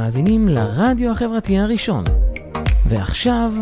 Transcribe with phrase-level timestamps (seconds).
[0.00, 2.04] מאזינים לרדיו החברתי הראשון.
[2.88, 3.52] ועכשיו,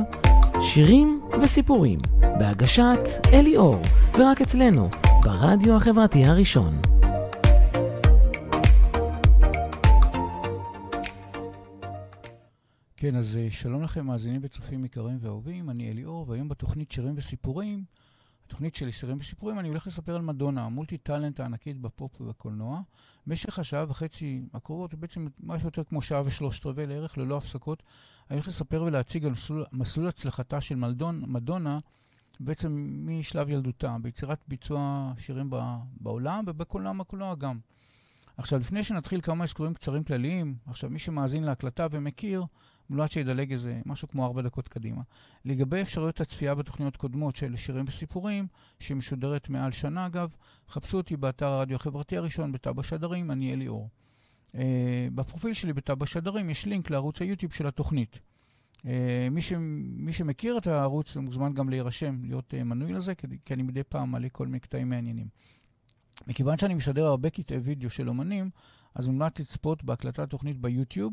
[0.60, 1.98] שירים וסיפורים,
[2.38, 2.98] בהגשת
[3.32, 3.82] אלי אור,
[4.18, 4.88] ורק אצלנו,
[5.22, 6.80] ברדיו החברתי הראשון.
[12.96, 17.14] כן, אז אה, שלום לכם, מאזינים וצופים יקרים ואהובים, אני אלי אור, והיום בתוכנית שירים
[17.16, 17.84] וסיפורים,
[18.48, 22.80] התוכנית של שירים וסיפורים, אני הולך לספר על מדונה, המולטי טאלנט הענקית בפופ ובקולנוע.
[23.26, 27.82] במשך השעה וחצי הקרובות, בעצם משהו יותר כמו שעה ושלושת רבעי לערך, ללא הפסקות,
[28.30, 31.78] אני הולך לספר ולהציג על מסלול, מסלול הצלחתה של מלדון, מדונה,
[32.40, 35.50] בעצם משלב ילדותה, ביצירת ביצוע שירים
[36.00, 37.58] בעולם ובקולנוע הקולנוע גם.
[38.36, 42.44] עכשיו, לפני שנתחיל כמה אזכורים קצרים כלליים, עכשיו, מי שמאזין להקלטה ומכיר,
[42.90, 45.02] מולד שידלג איזה משהו כמו ארבע דקות קדימה.
[45.44, 48.46] לגבי אפשרויות הצפייה בתוכניות קודמות של שירים וסיפורים,
[48.78, 50.36] שמשודרת מעל שנה אגב,
[50.68, 53.88] חפשו אותי באתר הרדיו החברתי הראשון, בתא השדרים, אני אלי אור.
[54.48, 54.50] Uh,
[55.14, 58.20] בפרופיל שלי בתא השדרים יש לינק לערוץ היוטיוב של התוכנית.
[58.76, 58.84] Uh,
[59.30, 59.52] מי, ש,
[59.96, 63.82] מי שמכיר את הערוץ מוזמן גם להירשם, להיות uh, מנוי לזה, כי, כי אני מדי
[63.82, 65.28] פעם מעלה כל מיני קטעים מעניינים.
[66.26, 68.50] מכיוון שאני משדר הרבה קטעי וידאו של אומנים,
[68.94, 71.12] אז מומלץ לצפות בהקלטת התוכנית ביוטיוב.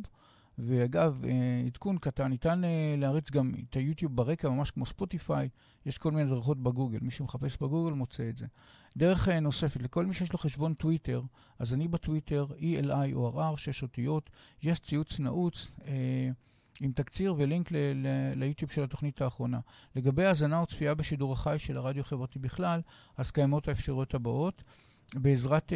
[0.60, 5.50] ואגב, אה, עדכון קטן, ניתן אה, להריץ גם את היוטיוב ברקע, ממש כמו ספוטיפיי,
[5.86, 8.46] יש כל מיני דרכות בגוגל, מי שמחפש בגוגל מוצא את זה.
[8.98, 11.22] דרך אה, נוספת, לכל מי שיש לו חשבון טוויטר,
[11.60, 14.30] אז אני בטוויטר, ELIORR, שש אותיות,
[14.64, 15.72] יש ציוץ נעוץ.
[15.88, 16.30] אה,
[16.82, 19.60] עם תקציר ולינק ל- ל- ליוטיוב של התוכנית האחרונה.
[19.96, 22.82] לגבי האזנה או צפייה בשידור החי של הרדיו החברתי בכלל,
[23.18, 24.64] אז קיימות האפשרויות הבאות.
[25.14, 25.74] בעזרת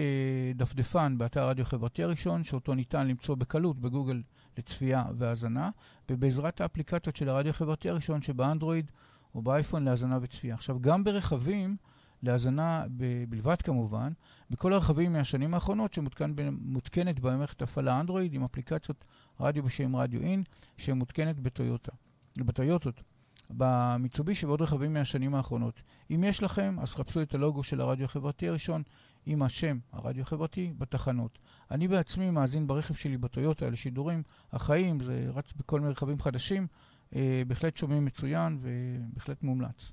[0.55, 4.21] דפדפן באתר הרדיו החברתי הראשון, שאותו ניתן למצוא בקלות בגוגל
[4.59, 5.69] לצפייה והאזנה,
[6.09, 8.91] ובעזרת האפליקציות של הרדיו החברתי הראשון שבאנדרואיד
[9.35, 10.55] או באייפון להאזנה וצפייה.
[10.55, 11.77] עכשיו, גם ברכבים,
[12.23, 14.11] להאזנה ב- בלבד כמובן,
[14.49, 19.05] בכל הרכבים מהשנים האחרונות שמותקנת במערכת הפעלה אנדרואיד עם אפליקציות
[19.39, 20.43] רדיו בשם רדיו אין,
[20.77, 21.91] שמותקנת בטויוטה,
[22.37, 23.01] בטויוטות.
[23.49, 25.81] במיצובישי ועוד רכבים מהשנים האחרונות.
[26.11, 28.83] אם יש לכם, אז חפשו את הלוגו של הרדיו החברתי הראשון
[29.25, 31.39] עם השם הרדיו החברתי בתחנות.
[31.71, 36.67] אני בעצמי מאזין ברכב שלי בטויוטה לשידורים החיים, זה רץ בכל מיני רכבים חדשים,
[37.15, 39.91] אה, בהחלט שומעים מצוין ובהחלט מומלץ.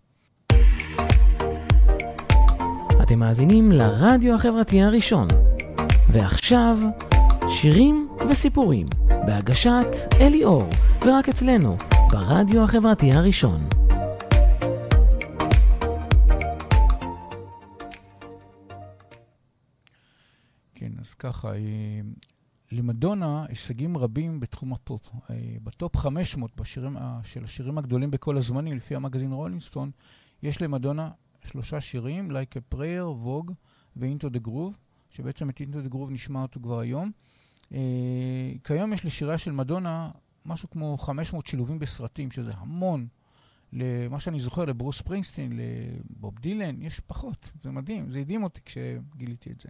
[3.03, 5.29] אתם מאזינים לרדיו החברתי הראשון.
[6.13, 6.79] ועכשיו,
[7.49, 8.87] שירים וסיפורים,
[9.27, 9.87] בהגשת
[10.21, 10.69] אלי אור,
[11.05, 11.77] ורק אצלנו,
[12.11, 13.86] ברדיו החברתי הראשון.
[21.01, 22.01] אז ככה, אה,
[22.73, 25.11] למדונה הישגים רבים בתחום הפופ.
[25.31, 29.91] אה, ב top 500 בשירים, של השירים הגדולים בכל הזמנים, לפי המגזין Rolling Stone,
[30.43, 31.11] יש למדונה
[31.45, 33.53] שלושה שירים, Like a Prayer, Vogue
[33.97, 34.77] ו-Into the Groove,
[35.11, 37.11] שבעצם את Into the Groove נשמע אותו כבר היום.
[38.65, 40.11] כיום יש לשיריה של מדונה
[40.47, 43.07] משהו כמו 500 שילובים בסרטים, שזה המון.
[43.73, 47.53] למה שאני זוכר, לברוס ספרינגסטין, לבוב דילן, יש פחות.
[47.61, 49.69] זה מדהים, זה הדהים אותי כשגיליתי את זה.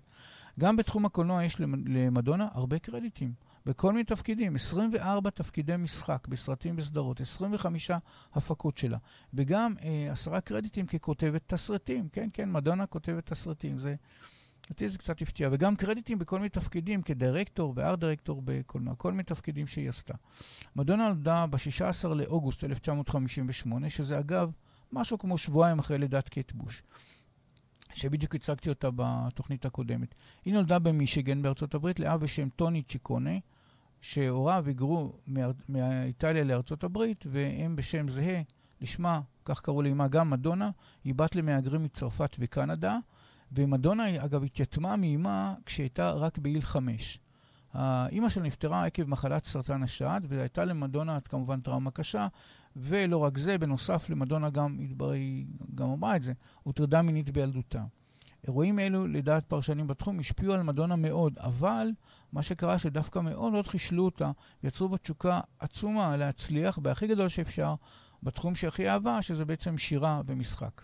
[0.60, 3.32] גם בתחום הקולנוע יש למדונה הרבה קרדיטים,
[3.66, 4.54] בכל מיני תפקידים.
[4.54, 7.90] 24 תפקידי משחק בסרטים וסדרות, 25
[8.34, 8.98] הפקות שלה,
[9.34, 12.08] וגם אה, עשרה קרדיטים ככותבת תסרטים.
[12.08, 13.78] כן, כן, מדונה כותבת תסרטים.
[13.78, 13.94] זה...
[14.70, 19.22] אותי זה קצת הפתיע, וגם קרדיטים בכל מיני תפקידים, כדירקטור וארט דירקטור בקולנוע, כל מיני
[19.22, 20.14] תפקידים שהיא עשתה.
[20.76, 24.50] מדונה נולדה ב-16 לאוגוסט 1958, שזה אגב
[24.92, 26.82] משהו כמו שבועיים אחרי לידת קייט בוש,
[27.94, 30.14] שבדיוק הצגתי אותה בתוכנית הקודמת.
[30.44, 33.38] היא נולדה במישיגן בארצות הברית לאב בשם טוני צ'יקונה,
[34.00, 35.12] שהוריו היגרו
[35.68, 38.42] מאיטליה לארצות הברית, והם בשם זהה,
[38.80, 40.70] לשמה, כך קראו לאמה גם מדונה,
[41.04, 42.98] היא בת למהגרים מצרפת וקנדה.
[43.52, 47.18] ומדונה, אגב, התייתמה מאימה כשהייתה רק בגיל חמש.
[47.72, 52.26] האימא שלה נפטרה עקב מחלת סרטן השד, והייתה למדונה כמובן טראומה קשה,
[52.76, 54.78] ולא רק זה, בנוסף למדונה גם,
[55.14, 56.32] היא גם אמרה את זה,
[56.62, 57.84] הוטרדה מינית בילדותה.
[58.46, 61.88] אירועים אלו, לדעת פרשנים בתחום, השפיעו על מדונה מאוד, אבל
[62.32, 64.30] מה שקרה שדווקא מאוד מאוד חישלו אותה,
[64.62, 67.74] ויצרו בה תשוקה עצומה להצליח, בהכי גדול שאפשר,
[68.22, 70.82] בתחום שהכי אהבה, שזה בעצם שירה ומשחק.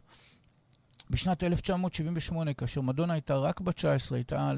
[1.13, 4.53] בשנת 1978, כאשר מדונה הייתה רק בת 19, הייתה,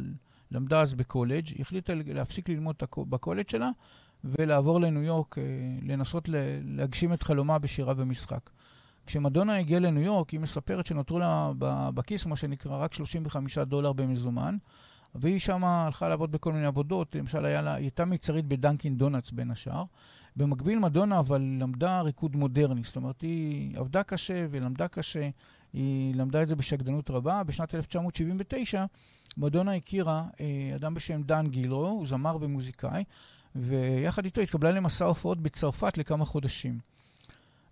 [0.51, 3.71] למדה אז בקולג', היא החליטה להפסיק ללמוד בקולג' שלה
[4.25, 5.43] ולעבור לניו יורק, אה,
[5.83, 6.29] לנסות
[6.65, 8.51] להגשים את חלומה בשירה ומשחק.
[9.07, 11.53] כשמדונה הגיעה לניו יורק, היא מספרת שנותרו לה
[11.95, 14.57] בכיס, מה שנקרא, רק 35 דולר במזומן,
[15.15, 19.31] והיא שמה הלכה לעבוד בכל מיני עבודות, למשל היה לה, היא הייתה מיצרית בדנקין דונלדס
[19.31, 19.85] בין השאר.
[20.37, 25.29] במקביל מדונה אבל למדה ריקוד מודרני, זאת אומרת היא עבדה קשה ולמדה קשה,
[25.75, 27.43] היא למדה את זה בשקדנות רבה.
[27.43, 28.85] בשנת 1979
[29.37, 33.05] מדונה הכירה אה, אדם בשם דן גילרו, הוא זמר ומוזיקאי,
[33.57, 36.79] ויחד איתו התקבלה למסע הופעות בצרפת לכמה חודשים.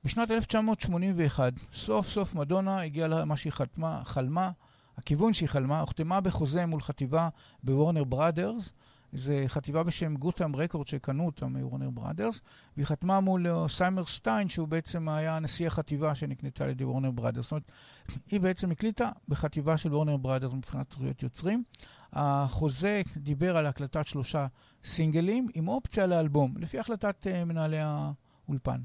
[0.04, 4.50] בשנת 1981, סוף סוף מדונה הגיעה למה שהיא חתמה, חלמה,
[4.98, 7.28] הכיוון שהיא חלמה, הוחתמה בחוזה מול חטיבה
[7.62, 8.72] בוורנר בראדרס,
[9.12, 12.40] זה חטיבה בשם גוטם רקורד שקנו אותם מוורנר בראדרס,
[12.76, 17.10] והיא חתמה מול אה, סיימר סטיין, שהוא בעצם היה נשיא החטיבה שנקנתה על ידי וורנר
[17.10, 17.44] בראדרס.
[17.44, 17.72] זאת אומרת,
[18.30, 21.64] היא בעצם הקליטה בחטיבה של וורנר בראדרס מבחינת זכויות יוצרים.
[22.12, 24.46] החוזה דיבר על הקלטת שלושה
[24.84, 28.80] סינגלים עם אופציה לאלבום, לפי החלטת uh, מנהלי האולפן.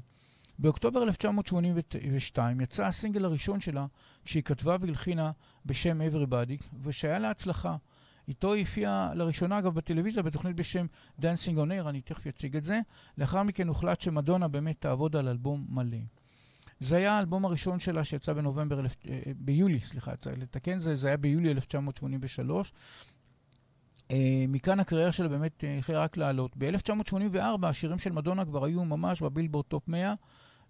[0.58, 3.86] באוקטובר 1982 יצא הסינגל הראשון שלה,
[4.24, 5.30] כשהיא כתבה והלחינה
[5.66, 7.76] בשם Everybody, ושהיה לה הצלחה.
[8.28, 10.86] איתו היא הופיעה לראשונה, אגב, בטלוויזיה, בתוכנית בשם
[11.20, 12.80] Dancing on Air, אני תכף אציג את זה.
[13.18, 15.98] לאחר מכן הוחלט שמדונה באמת תעבוד על אלבום מלא.
[16.80, 21.16] זה היה האלבום הראשון שלה שיצא בנובמבר, אה, ביולי, סליחה, צריך לתקן זה, זה היה
[21.16, 22.72] ביולי 1983.
[24.10, 26.56] אה, מכאן הקריירה שלה באמת אה, החלה רק לעלות.
[26.58, 30.14] ב-1984 השירים של מדונה כבר היו ממש ב Billboard top 100,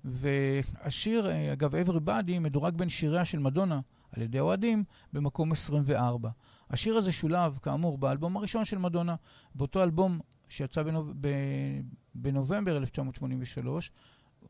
[0.04, 3.80] והשיר, אגב, Everybody, מדורג בין שיריה של מדונה
[4.12, 6.30] על ידי האוהדים במקום 24.
[6.70, 9.14] השיר הזה שולב, כאמור, באלבום הראשון של מדונה,
[9.54, 11.12] באותו אלבום שיצא בנוב...
[12.14, 13.90] בנובמבר 1983,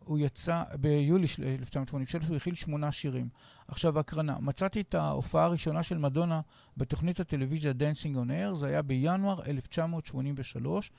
[0.04, 1.26] הוא יצא, ביולי
[1.58, 3.28] 1983 הוא הכיל שמונה שירים.
[3.68, 6.40] עכשיו הקרנה, מצאתי את ההופעה הראשונה של מדונה
[6.76, 10.90] בתוכנית הטלוויזיה Dancing on Air, זה היה בינואר 1983.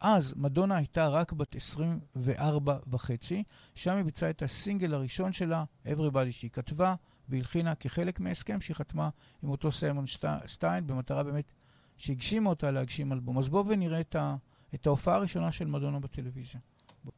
[0.00, 3.42] אז מדונה הייתה רק בת 24 וחצי,
[3.74, 6.94] שם היא ביצעה את הסינגל הראשון שלה, Everybody, שהיא כתבה
[7.28, 9.08] והלחינה כחלק מהסכם שהיא חתמה
[9.42, 10.04] עם אותו סיימון
[10.46, 11.52] סטיין, במטרה באמת
[11.96, 13.38] שהגשימה אותה להגשים אלבום.
[13.38, 14.36] אז בואו ונראה את, ה,
[14.74, 16.60] את ההופעה הראשונה של מדונה בטלוויזיה.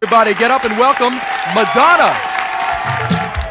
[0.04, 1.14] Everybody get up and welcome
[1.54, 3.49] Madonna!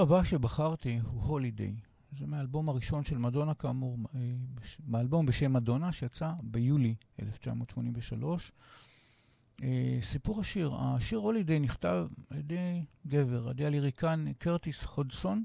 [0.00, 1.74] הבא שבחרתי הוא הולידיי.
[2.10, 4.20] זה מהאלבום הראשון של מדונה, כאמור, אה,
[4.86, 8.52] מאלבום בשם מדונה, שיצא ביולי 1983.
[9.62, 15.44] אה, סיפור השיר, השיר הולידיי נכתב על ידי גבר, על ידי הליריקן קרטיס הודסון,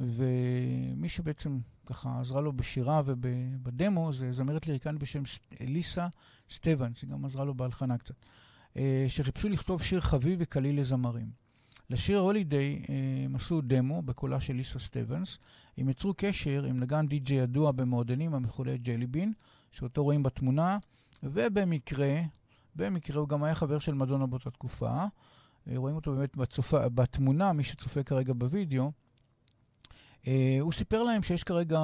[0.00, 5.22] ומי שבעצם ככה עזרה לו בשירה ובדמו זה זמרת ליריקן בשם
[5.60, 6.08] אליסה
[6.50, 8.14] סטבן, שגם עזרה לו בהלחנה קצת,
[8.76, 11.30] אה, שחיפשו לכתוב שיר חביב וקליל לזמרים.
[11.90, 12.82] לשיר הולידיי
[13.24, 15.38] הם עשו דמו בקולה של ליסה סטבנס.
[15.78, 19.32] הם יצרו קשר עם נגן די-ג'יי ידוע במועדנים המכונה ג'לי בין,
[19.72, 20.78] שאותו רואים בתמונה,
[21.22, 22.20] ובמקרה,
[22.76, 25.04] במקרה הוא גם היה חבר של מדונה באותה תקופה.
[25.68, 28.92] אה, רואים אותו באמת בצופה, בתמונה, מי שצופה כרגע בווידאו.
[30.24, 30.28] Uh,
[30.60, 31.80] הוא סיפר להם שיש כרגע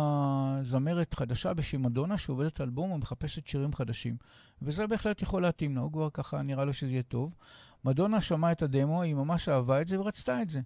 [0.62, 4.16] זמרת חדשה בשם מדונה שעובדת אלבום ומחפשת שירים חדשים.
[4.62, 7.35] וזה בהחלט יכול להתאים לה, הוא כבר ככה נראה לו שזה יהיה טוב.
[7.85, 10.61] מדונה שמעה את הדמו, היא ממש אהבה את זה ורצתה את זה.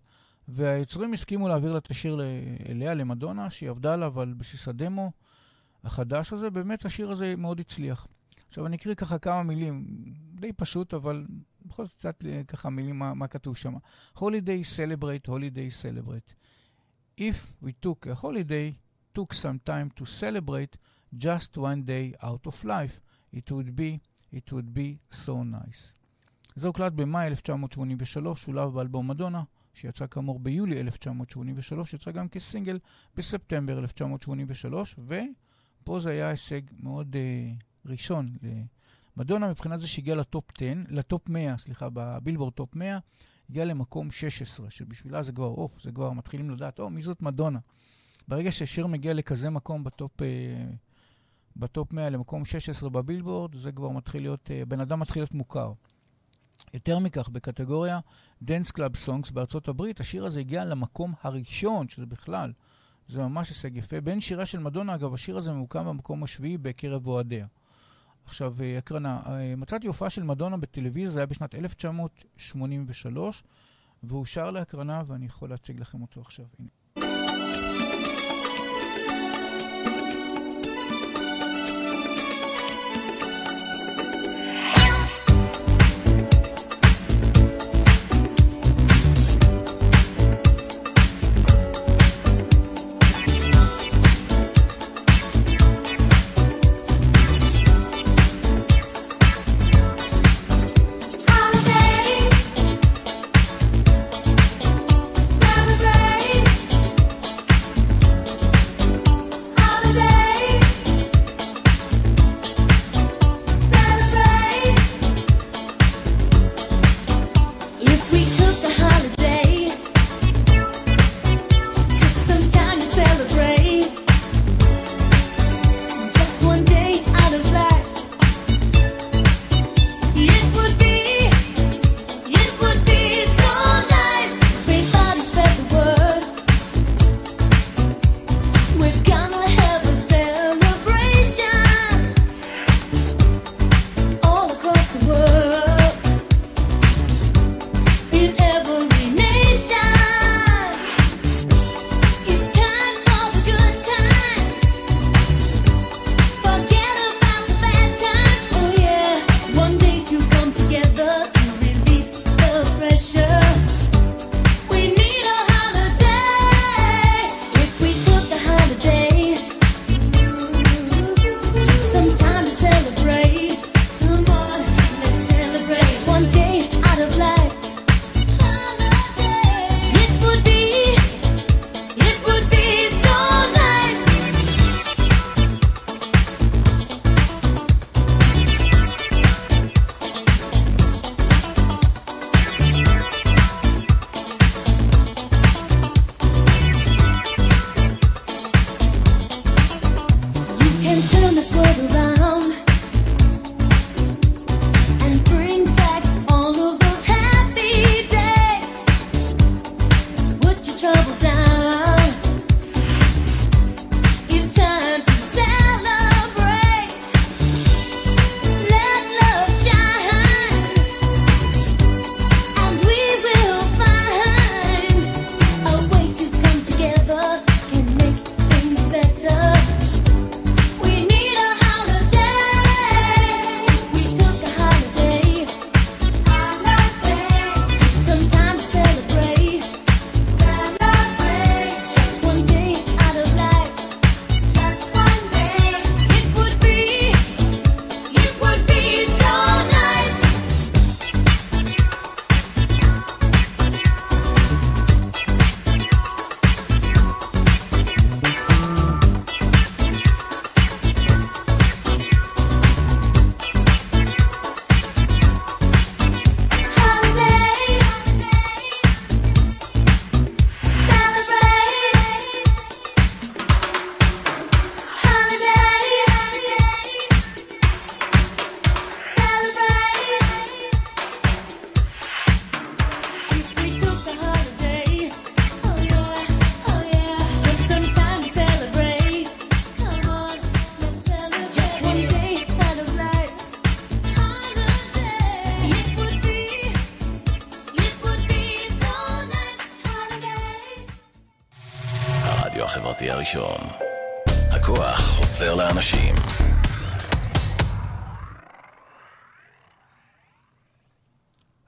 [0.49, 2.21] והיוצרים הסכימו להעביר לה את השיר
[2.69, 5.13] אליה, למדונה, שהיא עבדה עליו על בסיס הדמו
[5.85, 6.51] החדש הזה.
[6.51, 8.07] באמת השיר הזה מאוד הצליח.
[8.49, 9.87] עכשיו אני אקריא ככה כמה מילים,
[10.35, 11.27] די פשוט, אבל
[11.67, 13.75] בכל זאת קצת אה, ככה מילים מה, מה כתוב שם.
[14.17, 16.35] holiday celebrate, holiday celebrate.
[17.21, 18.79] If we took a holiday,
[19.13, 20.79] took some time to celebrate
[21.27, 22.95] just one day out of life,
[23.31, 24.01] it would be,
[24.33, 25.95] it would be so nice.
[26.55, 29.43] זה הוקלט במאי 1983, שולב באלבום מדונה,
[29.75, 32.79] שיצא כאמור ביולי 1983, יצא גם כסינגל
[33.17, 38.27] בספטמבר 1983, ופה זה היה הישג מאוד אה, ראשון
[39.17, 42.99] למדונה, מבחינת זה שהגיע ל top 10, ל top 100, סליחה, ב Billboard top 100,
[43.51, 47.59] הגיע למקום 16, שבשבילה זה כבר, או, זה כבר מתחילים לדעת, או, מי זאת מדונה?
[48.29, 50.29] ברגע ששיר מגיע לכזה מקום ב top, אה,
[51.57, 55.73] בטופ 100, למקום 16 בבילבורד, זה כבר מתחיל להיות, אה, בן אדם מתחיל להיות מוכר.
[56.75, 58.01] יותר מכך, בקטגוריה
[58.45, 62.53] Dance Club Songs בארצות הברית, השיר הזה הגיע למקום הראשון, שזה בכלל,
[63.09, 64.01] זה ממש הישג יפה.
[64.01, 67.47] בין שירה של מדונה, אגב, השיר הזה ממוקם במקום השביעי בקרב אוהדיה.
[68.25, 69.23] עכשיו, אה, הקרנה.
[69.27, 73.43] אה, מצאתי הופעה של מדונה בטלוויזיה, זה היה בשנת 1983,
[74.03, 76.47] והוא שר להקרנה, ואני יכול להציג לכם אותו עכשיו.
[76.59, 76.69] הנה.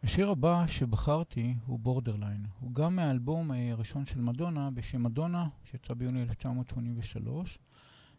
[0.04, 2.47] השיר הבא שבחרתי הוא בורדרליין.
[2.61, 7.59] הוא גם מהאלבום הראשון של מדונה בשם מדונה, שיצא ביוני 1983.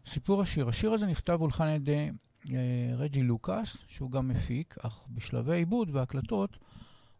[0.06, 2.10] סיפור השיר, השיר הזה נכתב והולחן על ידי
[2.50, 6.58] אה, רג'י לוקאס, שהוא גם מפיק, אך בשלבי עיבוד והקלטות,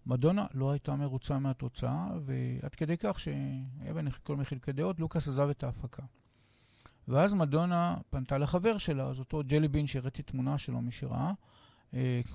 [0.07, 5.29] מדונה לא הייתה מרוצה מהתוצאה, ועד כדי כך שהיה בין כל מיני חילקי דעות, לוקאס
[5.29, 6.03] עזב את ההפקה.
[7.09, 11.33] ואז מדונה פנתה לחבר שלה, אז אותו ג'לי בין שהראיתי תמונה שלו משירה, אה,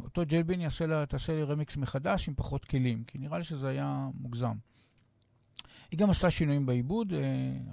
[0.03, 3.43] אותו ג'לי בין יעשה לה, תעשה לי רמיקס מחדש עם פחות כלים, כי נראה לי
[3.43, 4.55] שזה היה מוגזם.
[5.91, 7.13] היא גם עשתה שינויים בעיבוד.
[7.13, 7.19] אה,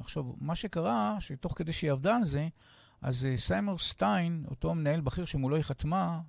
[0.01, 2.49] עכשיו, מה שקרה, שתוך כדי שהיא עבדה על זה,
[3.03, 6.21] אז אה, סיימר סטיין, אותו מנהל בכיר שמולו היא חתמה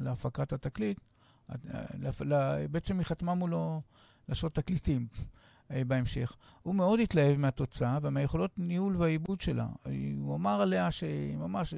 [0.00, 1.00] להפקת התקליט,
[2.70, 3.82] בעצם היא חתמה מולו
[4.28, 5.06] לעשות תקליטים
[5.70, 6.36] בהמשך.
[6.62, 9.66] הוא מאוד התלהב מהתוצאה ומהיכולות ניהול והעיבוד שלה.
[10.18, 11.74] הוא אמר עליה שממש,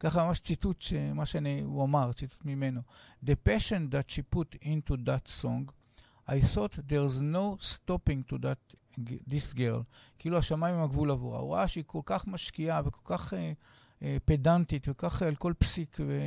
[0.00, 0.84] ככה ממש ציטוט,
[1.14, 2.80] מה שהוא אמר, ציטוט ממנו.
[3.24, 5.72] The passion that she put into that song,
[6.28, 8.74] I thought there's no stopping to that
[9.28, 9.82] this girl.
[10.18, 11.38] כאילו השמיים הם הגבול עבורה.
[11.38, 13.36] הוא ראה שהיא כל כך משקיעה וכל כך uh,
[14.00, 15.96] uh, פדנטית וכל כך על כל פסיק.
[16.06, 16.20] ו...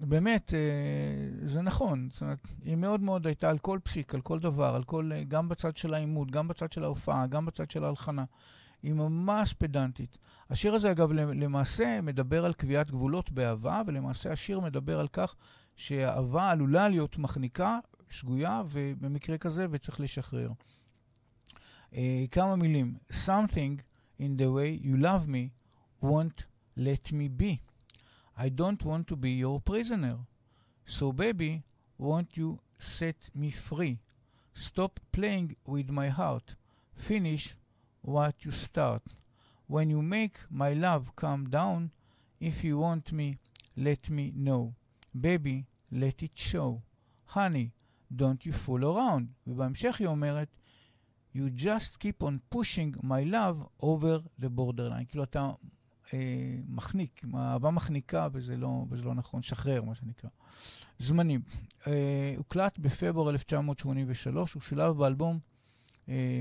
[0.00, 2.08] באמת, uh, זה נכון.
[2.10, 5.24] זאת אומרת, היא מאוד מאוד הייתה על כל פסיק, על כל דבר, על כל, uh,
[5.28, 8.24] גם בצד של העימות, גם בצד של ההופעה, גם בצד של ההלחנה.
[8.84, 10.18] היא ממש פדנטית.
[10.50, 15.34] השיר הזה, אגב, למעשה מדבר על קביעת גבולות באהבה, ולמעשה השיר מדבר על כך
[15.76, 17.78] שאהבה עלולה להיות מחניקה,
[18.10, 20.48] שגויה, ובמקרה כזה, וצריך לשחרר.
[21.92, 21.96] Uh,
[22.30, 22.94] כמה מילים.
[23.12, 23.82] Something
[24.20, 25.52] in the way you love me
[26.02, 26.44] won't
[26.76, 27.62] let me be.
[28.36, 30.16] I don't want to be your prisoner.
[30.86, 31.62] So baby,
[31.98, 33.96] won't you set me free?
[34.54, 36.56] Stop playing with my heart.
[36.96, 37.56] Finish
[38.04, 39.02] what you start.
[39.66, 41.90] When you make my love come down,
[42.40, 43.38] if you want me,
[43.76, 44.74] let me know.
[45.18, 46.82] Baby, let it show.
[47.24, 47.72] Honey,
[48.14, 49.32] don't you fool around.
[49.46, 50.56] ובהמשך היא אומרת,
[51.34, 55.06] you just keep on pushing my love over the borderline.
[55.08, 55.50] כאילו אתה
[56.14, 60.30] אה, מחניק, אהבה מחניקה וזה לא, וזה לא נכון, שחרר מה שנקרא.
[60.98, 61.42] זמנים.
[61.86, 65.53] אה, הוקלט בפברואר 1983, הוא שולב באלבום אה,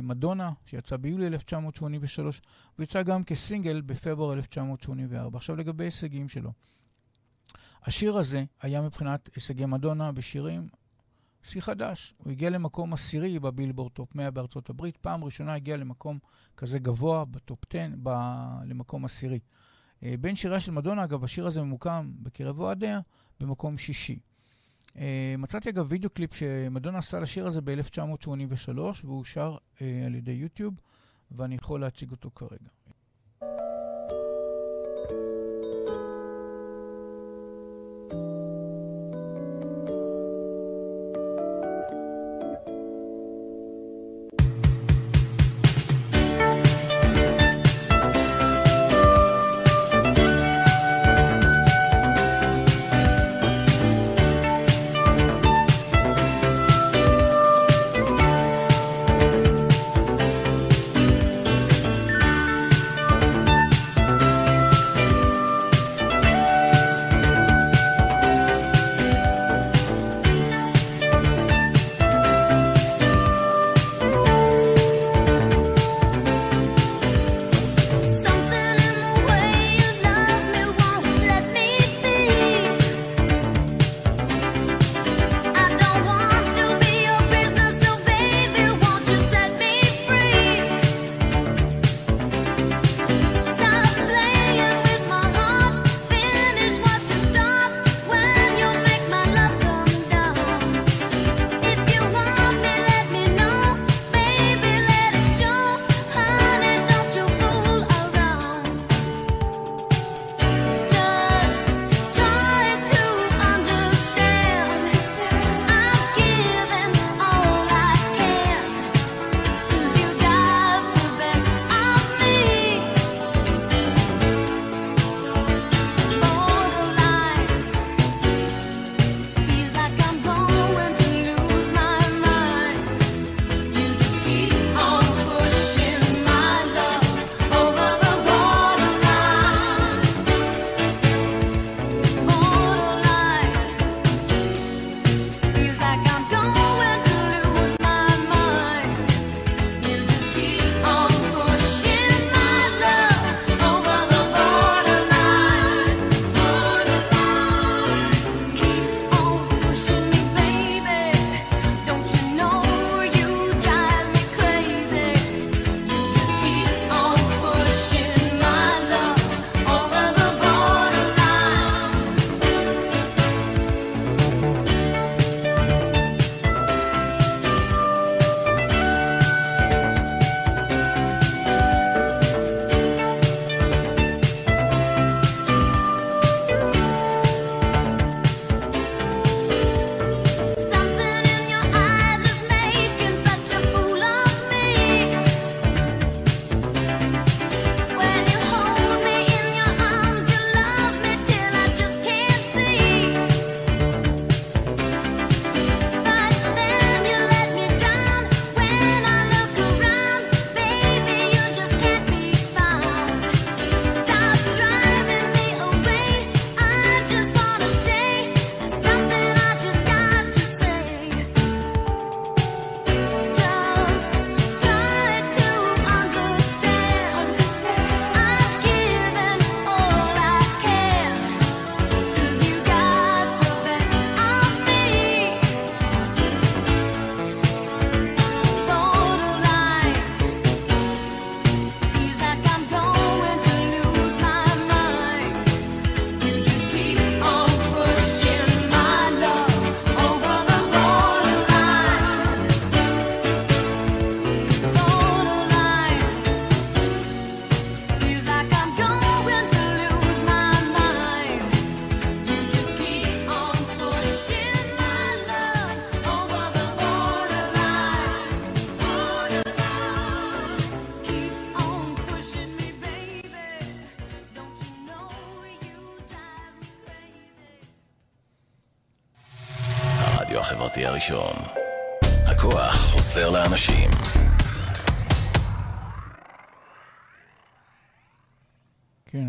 [0.03, 2.41] מדונה, שיצא ביולי 1983,
[2.79, 5.37] ויצא גם כסינגל בפברואר 1984.
[5.37, 6.51] עכשיו לגבי הישגים שלו.
[7.83, 10.67] השיר הזה היה מבחינת הישגי מדונה בשירים
[11.43, 12.13] שיא חדש.
[12.17, 14.97] הוא הגיע למקום עשירי ב Billboard top 100 בארצות הברית.
[14.97, 16.19] פעם ראשונה הגיע למקום
[16.57, 18.09] כזה גבוה ב top 10, ב...
[18.65, 19.39] למקום עשירי.
[20.03, 22.99] אה, בין שיריה של מדונה, אגב, השיר הזה ממוקם בקרב אוהדיה
[23.39, 24.19] במקום שישי.
[24.97, 30.31] אה, מצאתי אגב וידאו קליפ שמדונה עשה לשיר הזה ב-1983, והוא שר אה, על ידי
[30.31, 30.73] יוטיוב,
[31.31, 32.69] ואני יכול להציג אותו כרגע.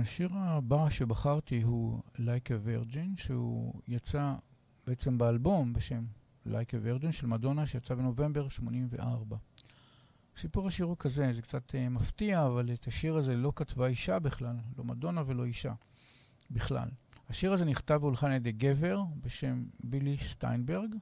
[0.04, 4.34] השיר הבא שבחרתי הוא Like a Virgin, שהוא יצא
[4.86, 6.04] בעצם באלבום בשם
[6.46, 9.36] Like a Virgin של מדונה, שיצא בנובמבר 84.
[10.36, 14.18] סיפור השיר הוא כזה, זה קצת אה, מפתיע, אבל את השיר הזה לא כתבה אישה
[14.18, 15.72] בכלל, לא מדונה ולא אישה
[16.50, 16.88] בכלל.
[17.28, 20.94] השיר הזה נכתב והולחן על ידי גבר בשם בילי סטיינברג.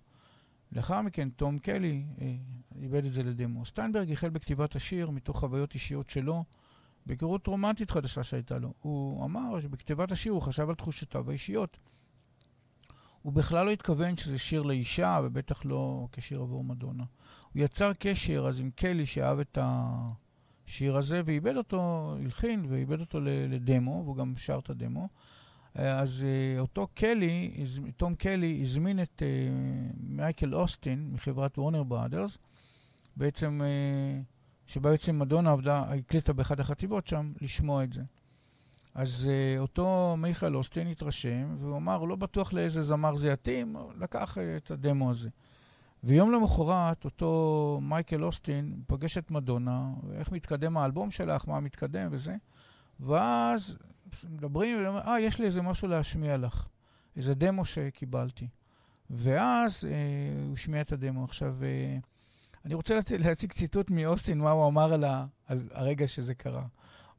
[0.73, 2.35] לאחר מכן תום קלי אה,
[2.81, 3.65] עיבד את זה לדמו.
[3.65, 6.45] סטיינברג החל בכתיבת השיר מתוך חוויות אישיות שלו,
[7.07, 8.73] בהיכרות רומנטית חדשה שהייתה לו.
[8.81, 11.79] הוא אמר שבכתיבת השיר הוא חשב על תחושותיו האישיות.
[13.23, 17.05] הוא בכלל לא התכוון שזה שיר לאישה, ובטח לא כשיר עבור מדונה.
[17.53, 23.21] הוא יצר קשר אז עם קלי שאהב את השיר הזה, ואיבד אותו, הלחין ואיבד אותו
[23.21, 25.09] לדמו, והוא גם שר את הדמו.
[25.75, 27.65] אז uh, אותו קלי,
[27.97, 32.39] תום קלי, הזמין את uh, מייקל אוסטין מחברת וורנר בראדרס,
[33.17, 33.61] בעצם,
[34.67, 38.03] uh, שבה בעצם מדונה עבדה, הקליטה באחת החטיבות שם, לשמוע את זה.
[38.95, 44.39] אז uh, אותו מייקל אוסטין התרשם, והוא אמר, לא בטוח לאיזה זמר זה יתאים, לקח
[44.39, 45.29] uh, את הדמו הזה.
[46.05, 52.37] ויום למחרת, אותו מייקל אוסטין פגש את מדונה, איך מתקדם האלבום שלך, מה מתקדם וזה,
[53.01, 53.79] ואז
[54.31, 56.69] מדברים, אה, יש לי איזה משהו להשמיע לך,
[57.17, 58.49] איזה דמו שקיבלתי.
[59.11, 61.25] ואז אה, הוא השמיע את הדמו.
[61.25, 61.99] עכשיו, אה,
[62.65, 66.67] אני רוצה להציג, ציטוט מאוסטין, מה הוא אמר על, ה, על הרגע שזה קרה.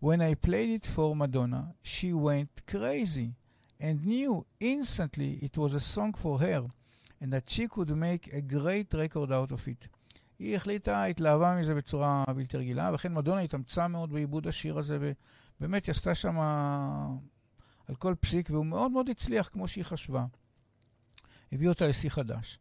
[0.04, 3.32] When I played it for Madonna, she went crazy
[3.80, 6.64] and knew instantly it was a song for her
[7.22, 9.88] and that she could make a great record out of it.
[10.40, 15.12] היא החליטה, התלהבה מזה בצורה בלתי רגילה, וכן מדונה התאמצה מאוד בעיבוד השיר הזה,
[15.60, 16.38] באמת, היא עשתה שם
[17.88, 20.26] על כל פסיק, והוא מאוד מאוד הצליח כמו שהיא חשבה.
[21.52, 22.60] הביא אותה לשיא חדש.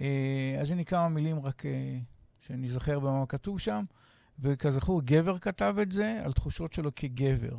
[0.00, 1.62] אה, אז הנה כמה מילים רק
[2.43, 3.83] אה, שנזכר במה כתוב שם,
[4.39, 7.55] וכזכור, גבר כתב את זה על תחושות שלו כגבר.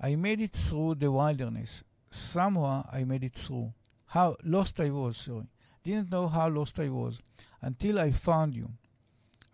[0.00, 1.82] I made it through the wilderness.
[2.10, 3.72] Somehow I made it through.
[4.14, 5.48] How lost I was, sorry.
[5.84, 7.14] Didn't know how lost I was
[7.62, 8.68] until I found you.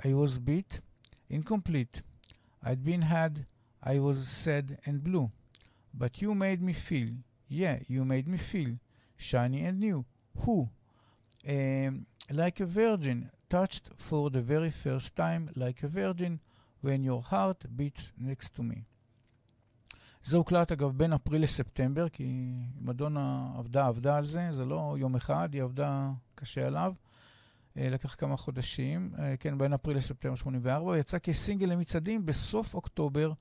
[0.05, 0.81] I was beat,
[1.31, 2.03] incomplete.
[2.62, 3.47] I'd been had
[3.83, 5.31] I was sad and blue.
[5.95, 7.11] But you made me feel,
[7.49, 8.79] yeah, you made me feel
[9.16, 10.05] shiny and new.
[10.45, 10.68] Who?
[11.49, 16.40] Um, like a virgin, touched for the very first time like a virgin,
[16.84, 18.84] when your heart beats next to me.
[20.24, 25.16] זה הוקלט אגב בין אפריל לספטמבר, כי מדונה עבדה, עבדה על זה, זה לא יום
[25.16, 26.94] אחד, היא עבדה קשה עליו.
[27.76, 33.32] לקח כמה חודשים, כן, בין אפריל לספטמבר 84, יצא כסינגל למצעדים בסוף אוקטובר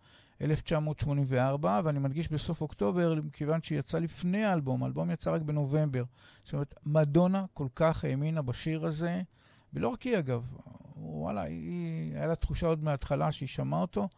[0.41, 6.05] 1984, ואני מדגיש בסוף אוקטובר, מכיוון שיצא לפני האלבום, האלבום יצא רק בנובמבר.
[6.45, 9.23] זאת אומרת, מדונה כל כך האמינה בשיר הזה,
[9.73, 10.53] ולא רק היא אגב,
[10.97, 14.09] וואלה, היא, היה לה תחושה עוד מההתחלה שהיא שמעה אותו,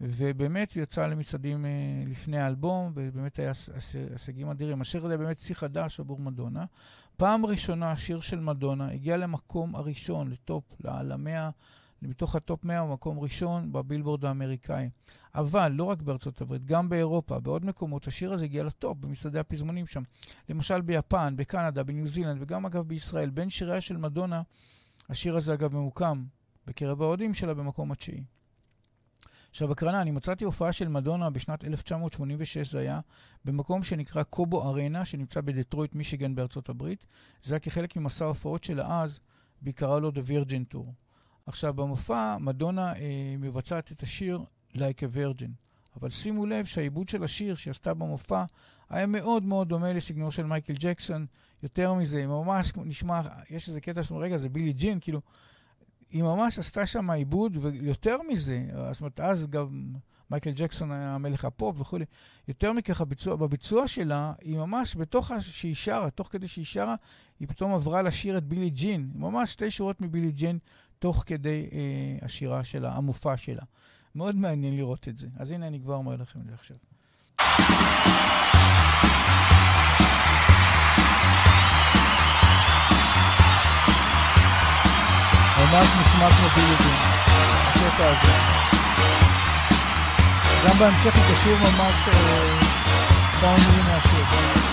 [0.00, 1.70] ובאמת הוא יצא למצעדים אה,
[2.06, 3.52] לפני האלבום, ובאמת היה
[4.12, 4.80] הישגים אדירים.
[4.80, 6.64] השיר הזה באמת שיא חדש עבור מדונה.
[7.16, 11.50] פעם ראשונה השיר של מדונה הגיע למקום הראשון, לטופ, למאה.
[12.02, 14.88] מתוך הטופ 100 הוא מקום ראשון בבילבורד האמריקאי.
[15.34, 19.86] אבל לא רק בארצות הברית, גם באירופה, בעוד מקומות, השיר הזה הגיע לטופ במצעדי הפזמונים
[19.86, 20.02] שם.
[20.48, 23.30] למשל ביפן, בקנדה, בניו זילנד, וגם אגב בישראל.
[23.30, 24.42] בין שיריה של מדונה,
[25.08, 26.24] השיר הזה אגב ממוקם
[26.66, 28.24] בקרב האוהדים שלה במקום התשיעי.
[29.50, 33.00] עכשיו, הקרנה, אני מצאתי הופעה של מדונה בשנת 1986, זה היה
[33.44, 37.06] במקום שנקרא קובו ארנה, שנמצא בדטרויט, מישיגן בארצות הברית.
[37.42, 39.20] זה היה כחלק ממסע ההופעות שלה אז,
[39.62, 40.86] בעיקרה לו The Virgin Tour.
[41.46, 45.50] עכשיו, במופע מדונה אה, מבצעת את השיר Like a Virgin,
[46.00, 48.44] אבל שימו לב שהעיבוד של השיר שהיא עשתה במופע
[48.94, 51.26] היה מאוד מאוד דומה לסגנון של מייקל ג'קסון.
[51.62, 55.20] יותר מזה, ממש נשמע, יש איזה קטע שאומרים, רגע, זה בילי ג'ין, כאילו,
[56.10, 59.94] היא ממש עשתה שם עיבוד, ויותר מזה, זאת אומרת, אז גם
[60.30, 62.04] מייקל ג'קסון היה מלך הפופ וכולי.
[62.48, 66.94] יותר מכך, הביצוע, בביצוע שלה, היא ממש, בתוך שהיא שרה, תוך כדי שהיא שרה,
[67.40, 69.10] היא פתאום עברה לשיר את בילי ג'ין.
[69.14, 70.58] ממש שתי שורות מבילי ג'ין
[70.98, 73.62] תוך כדי אה, השירה שלה, המופע שלה.
[74.14, 75.28] מאוד מעניין לראות את זה.
[75.36, 76.76] אז הנה אני כבר אומר לכם את זה עכשיו.
[85.64, 86.98] ממש נשמע כמו בילדים,
[87.68, 88.32] הקטע הזה.
[90.64, 92.60] גם בהמשך היא תשאיר ממש אה,
[93.40, 94.63] כמה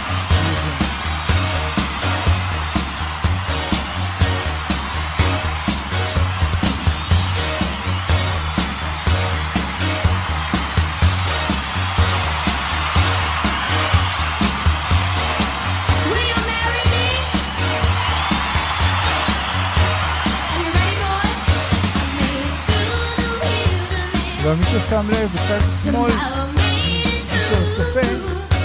[24.43, 24.80] מילים מהשיר.
[24.80, 26.12] ששם לב, בצד שמאל,
[26.56, 27.04] מי
[27.47, 27.99] שצופה,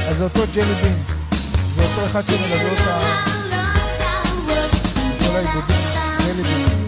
[0.08, 0.94] אז זה אותו ג'לי בין.
[1.76, 2.98] זה אותו אחד שמלווה אותה,
[5.18, 5.76] כל העיבודים,
[6.18, 6.85] ג'לי בין.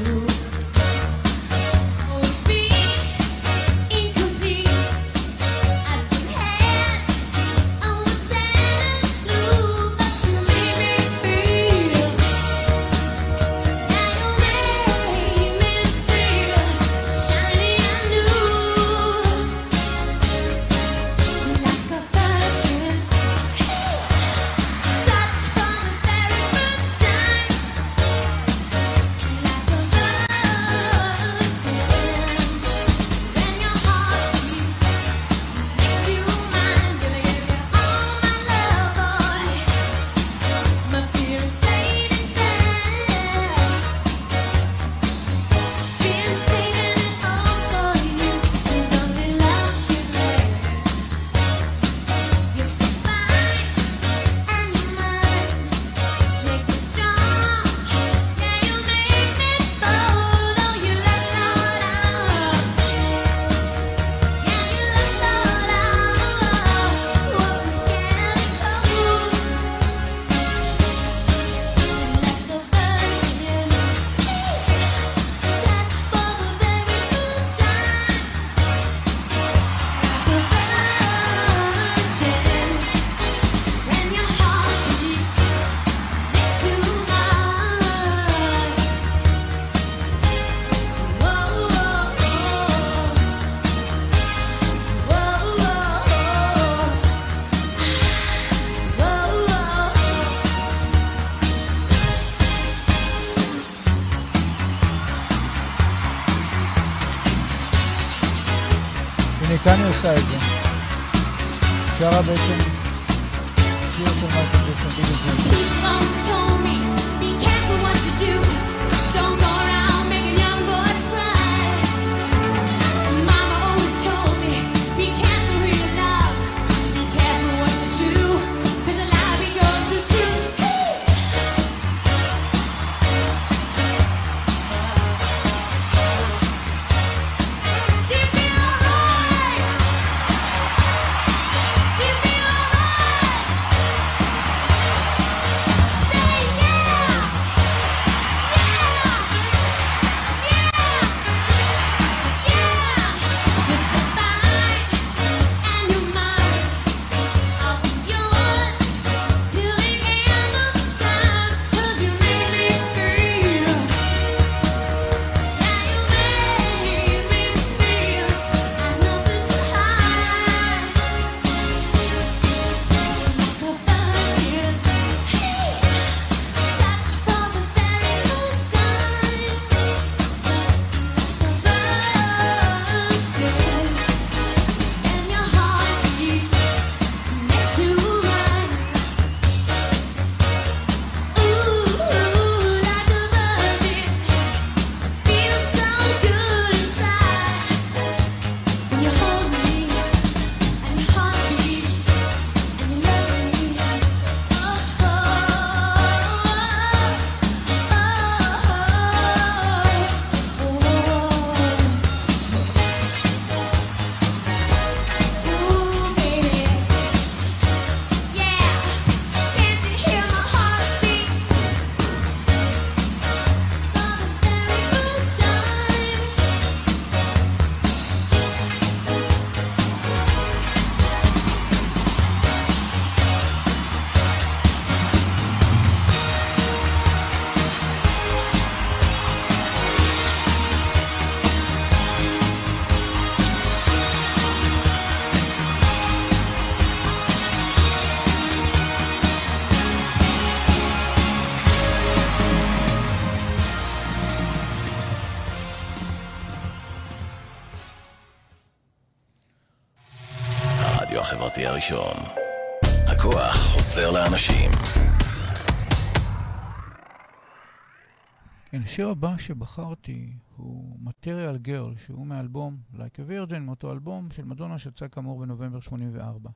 [268.98, 274.78] השיר הבא שבחרתי הוא Material Girl, שהוא מאלבום Like a Virgin, מאותו אלבום של מדונה
[274.78, 276.50] שיצא כאמור בנובמבר 84.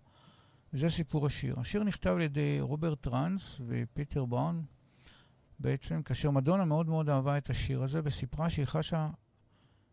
[0.72, 1.60] וזה סיפור השיר.
[1.60, 4.64] השיר נכתב על ידי רוברט טראנס ופיטר בראון,
[5.58, 9.10] בעצם כאשר מדונה מאוד מאוד אהבה את השיר הזה וסיפרה שהיא חשה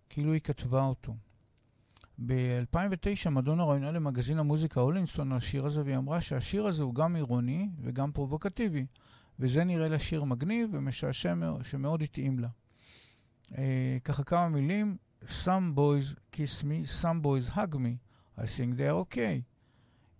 [0.09, 1.15] כאילו היא כתבה אותו.
[2.25, 7.15] ב-2009 מדונה ראיינה למגזין המוזיקה הולינסטון על השיר הזה, והיא אמרה שהשיר הזה הוא גם
[7.15, 8.85] אירוני וגם פרובוקטיבי,
[9.38, 12.48] וזה נראה לה שיר מגניב ומשעשע שמאוד התאים לה.
[13.58, 18.00] אה, ככה כמה מילים, Some boys kiss me, some boys hug me.
[18.36, 19.44] I think they are okay.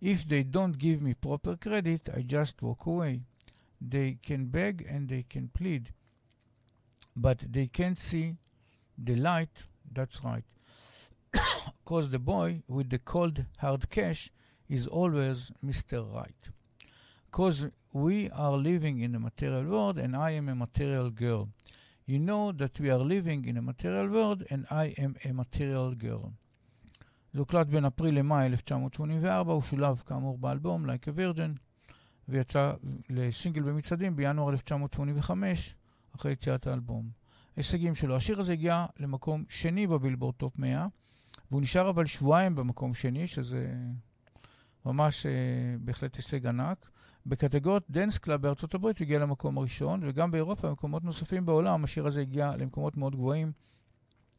[0.00, 3.22] If they don't give me proper credit, I just walk away.
[3.80, 5.92] They can beg and they can plead,
[7.14, 8.37] but they can't see
[8.96, 9.66] the light.
[9.92, 10.44] That's right.
[11.32, 14.30] Because the boy with the cold hard cash
[14.68, 16.14] is always Mr.
[16.14, 16.50] Right.
[17.30, 21.49] Because we are living in a material world and I am a material girl.
[22.06, 25.93] You know that we are living in a material world and I am a material
[25.95, 26.32] girl.
[27.34, 31.60] זה הוקלט בין אפריל למאי 1984, הוא שולב כאמור באלבום Like a Virgin,
[32.28, 32.73] ויצא
[33.10, 35.75] לסינגל במצעדים בינואר 1985,
[36.15, 37.10] אחרי יציאת האלבום.
[37.56, 40.86] הישגים שלו, השיר הזה הגיע למקום שני בבילבורד טופ 100,
[41.52, 43.73] והוא נשאר אבל שבועיים במקום שני, שזה
[44.86, 45.32] ממש אה,
[45.80, 46.89] בהחלט הישג ענק.
[47.29, 52.07] בקטגוריות Dance Club בארצות הברית הוא הגיע למקום הראשון, וגם באירופה ובמקומות נוספים בעולם השיר
[52.07, 53.51] הזה הגיע למקומות מאוד גבוהים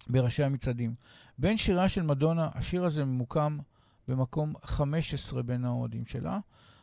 [0.09, 0.95] בראשי המצעדים.
[1.39, 3.59] בין שיריה של מדונה, השיר הזה ממוקם
[4.09, 6.39] במקום 15 בין האוהדים שלה.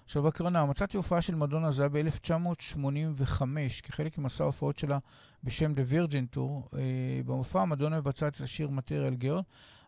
[0.05, 3.41] עכשיו הקרנה, מצאתי הופעה של מדונה, זה היה ב-1985,
[3.83, 4.97] כחלק ממסע ההופעות שלה
[5.43, 6.77] בשם The Virgin Tour.
[6.77, 9.41] אה, במופע מדונה מבצעת את השיר Material Girl.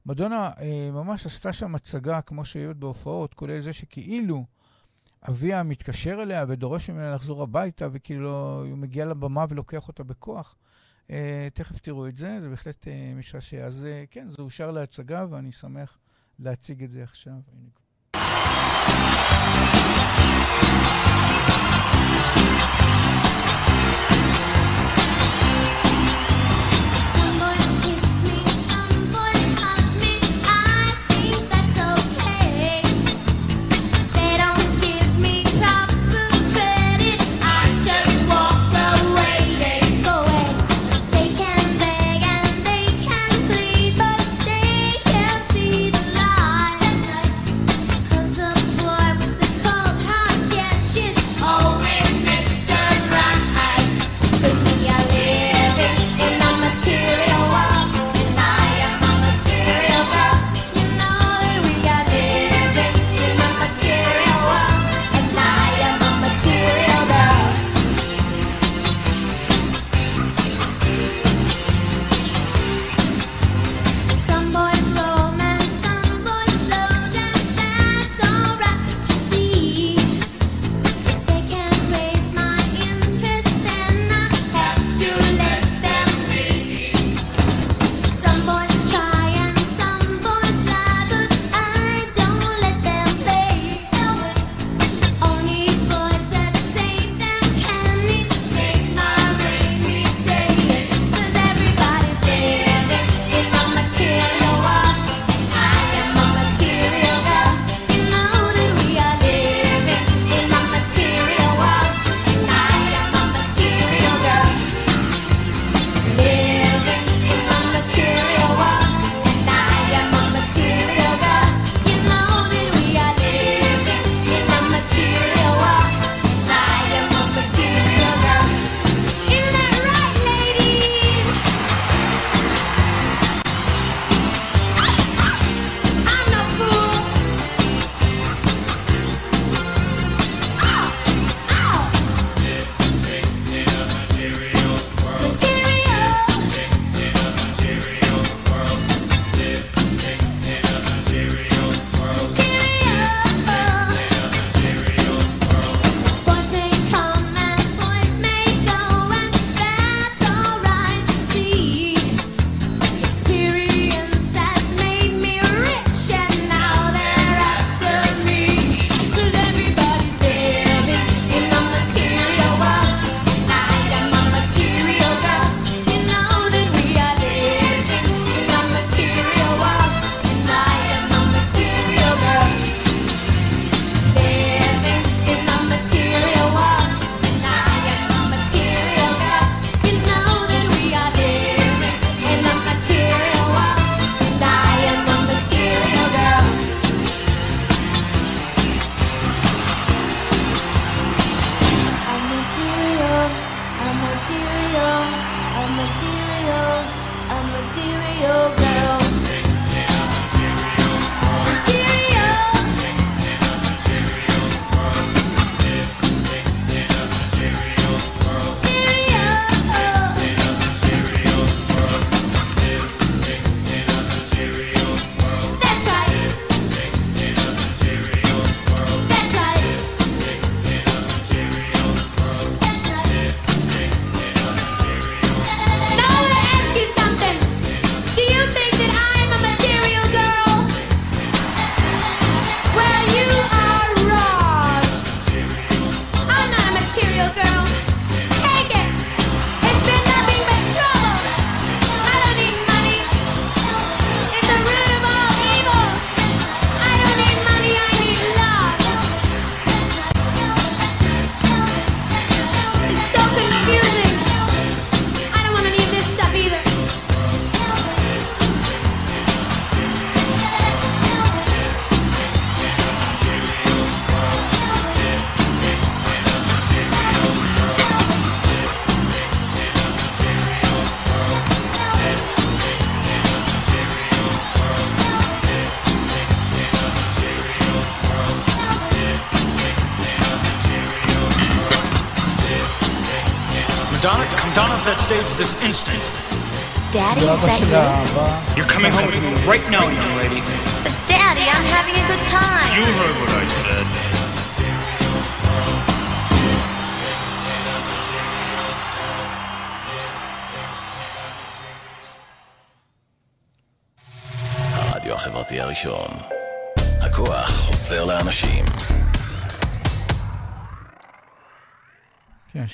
[0.05, 4.45] מדונה אה, ממש עשתה שם הצגה, כמו שהיו בהופעות, כולל זה שכאילו
[5.27, 10.55] אביה מתקשר אליה ודורש ממנה לחזור הביתה, וכאילו הוא מגיע לבמה ולוקח אותה בכוח.
[11.11, 13.65] אה, תכף תראו את זה, זה בהחלט אה, משעשע.
[13.65, 15.97] אז אה, כן, זה אושר להצגה, ואני שמח
[16.39, 17.33] להציג את זה עכשיו.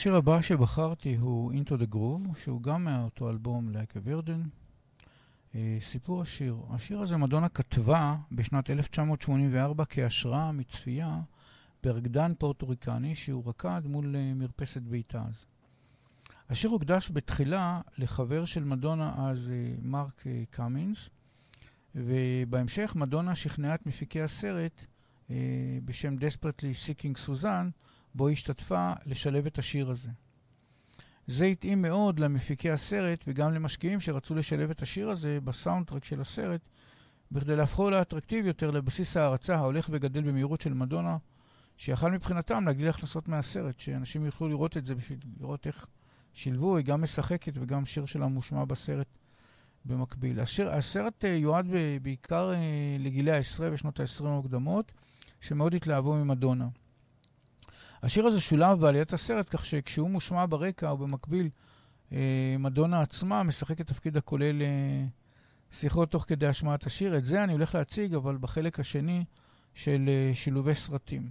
[0.06, 4.48] השיר הבא שבחרתי הוא Into the Groove, שהוא גם מאותו אלבום Like a Virgin.
[5.52, 6.58] Uh, סיפור השיר.
[6.70, 11.22] השיר הזה מדונה כתבה בשנת 1984 כהשראה מצפייה
[11.84, 15.46] ברקדן פורטוריקני שהוא רקד מול uh, מרפסת ביתה אז.
[16.50, 21.10] השיר הוקדש בתחילה לחבר של מדונה אז uh, מרק קאמינס,
[21.96, 24.86] ובהמשך מדונה שכנעה את מפיקי הסרט
[25.86, 27.85] בשם Desperately Seeking Suzanne
[28.16, 30.10] בו השתתפה לשלב את השיר הזה.
[31.28, 36.68] זה התאים מאוד למפיקי הסרט וגם למשקיעים שרצו לשלב את השיר הזה בסאונדטרק של הסרט,
[37.32, 41.18] בכדי להפכו לאטרקטיבי יותר לבסיס ההערצה ההולך וגדל במהירות של מדונה,
[41.78, 45.88] שיכל מבחינתם להגדיל הכנסות מהסרט, שאנשים יוכלו לראות את זה בשביל לראות איך
[46.34, 49.08] שילבו, היא גם משחקת וגם שיר שלה מושמע בסרט
[49.86, 50.40] במקביל.
[50.40, 51.68] השיר, הסרט uh, יועד
[52.02, 54.92] בעיקר uh, לגילי העשרה ושנות העשרים המוקדמות,
[55.42, 56.68] שמאוד התלהבו ממדונה.
[58.06, 61.50] השיר הזה שולב בעליית הסרט, כך שכשהוא מושמע ברקע או במקביל,
[62.12, 65.06] אה, מדונה עצמה משחקת תפקיד הכולל אה,
[65.72, 67.18] שיחות תוך כדי השמעת השיר.
[67.18, 69.24] את זה אני הולך להציג, אבל בחלק השני
[69.74, 71.30] של אה, שילובי סרטים.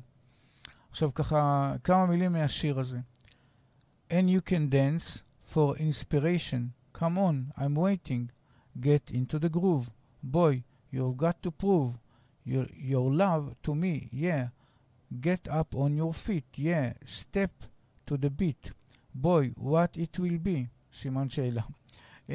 [0.91, 2.99] עכשיו ככה, כמה מילים מהשיר הזה.
[4.11, 5.23] And you can dance
[5.53, 6.99] for inspiration.
[6.99, 8.31] Come on, I'm waiting.
[8.81, 9.91] Get into the groove.
[10.23, 10.63] Boy,
[10.93, 11.99] you've got to prove
[12.47, 14.49] your, your love to me, yeah.
[15.13, 17.51] Get up on your feet, yeah, step
[18.07, 18.73] to the beat.
[19.15, 20.67] Boy, what it will be?
[20.93, 21.63] סימן שאלה.
[22.27, 22.33] אה,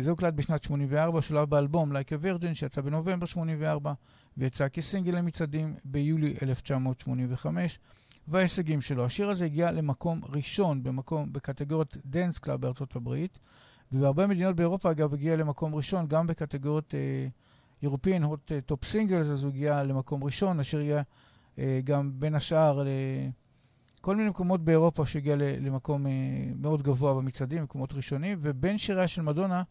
[0.00, 3.92] זה הוקלט בשנת 84, שולב באלבום Like a Virgin, שיצא בנובמבר 84,
[4.36, 7.78] ויצא כסינגל למצעדים ביולי 1985,
[8.28, 9.04] וההישגים שלו.
[9.04, 13.38] השיר הזה הגיע למקום ראשון במקום, בקטגוריית Dance Club בארצות הברית,
[13.92, 16.94] ובהרבה מדינות באירופה, אגב, הגיע למקום ראשון, גם בקטגוריית
[17.84, 21.02] European Hot Top Singles, אז הוא הגיע למקום ראשון, השיר הגיע...
[21.58, 22.82] אה, גם בין השאר
[23.98, 26.12] לכל מיני מקומות באירופה שהגיע למקום אה,
[26.56, 29.62] מאוד גבוה במצעדים, מקומות ראשונים, ובין שיריה של מדונה,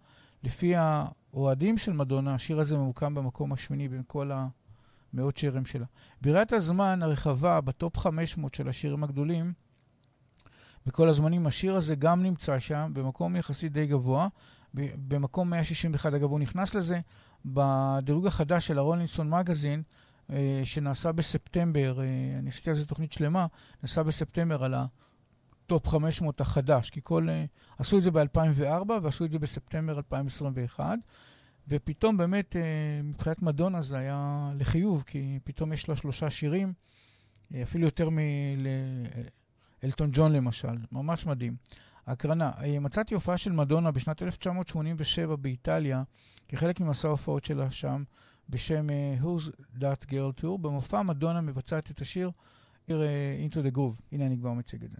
[0.44, 4.32] לפי האוהדים של מדונה, השיר הזה ממוקם במקום השמיני בין כל
[5.14, 5.86] המאות שירים שלה.
[6.22, 9.54] בירת הזמן הרחבה בטופ 500 של השירים הגדולים,
[10.86, 14.28] בכל הזמנים, השיר הזה גם נמצא שם, במקום יחסית די גבוה.
[15.08, 17.00] במקום 161, אגב, הוא נכנס לזה
[17.46, 20.05] בדירוג החדש של ה Rolling Stone מגזין, אה,
[20.64, 22.06] שנעשה בספטמבר, אה,
[22.40, 23.46] אני עשיתי על זה תוכנית שלמה,
[23.84, 24.74] נעשה בספטמבר על
[25.66, 27.30] הטופ 500 החדש, כי כל...
[27.30, 27.46] אה,
[27.78, 30.98] עשו את זה ב-2004 ועשו את זה בספטמבר 2021,
[31.68, 32.56] ופתאום באמת
[33.04, 36.74] מבחינת מדונה זה היה לחיוב, כי פתאום יש לה שלושה שירים,
[37.64, 38.10] אפילו יותר
[39.84, 41.56] מאלטון ג'ון למשל, ממש מדהים.
[42.08, 42.52] הקרנה,
[42.82, 46.04] מצאתי הופעה של מדונה בשנת 1987 באיטליה,
[46.48, 48.04] כחלק ממסע ההופעות שלה שם.
[48.50, 50.58] בשם uh, Who's That Girl Tour.
[50.62, 52.32] במופע מדונה מבצעת את השיר
[52.88, 52.92] uh,
[53.50, 54.02] Into the Groove.
[54.12, 54.98] הנה אני כבר מציג את זה.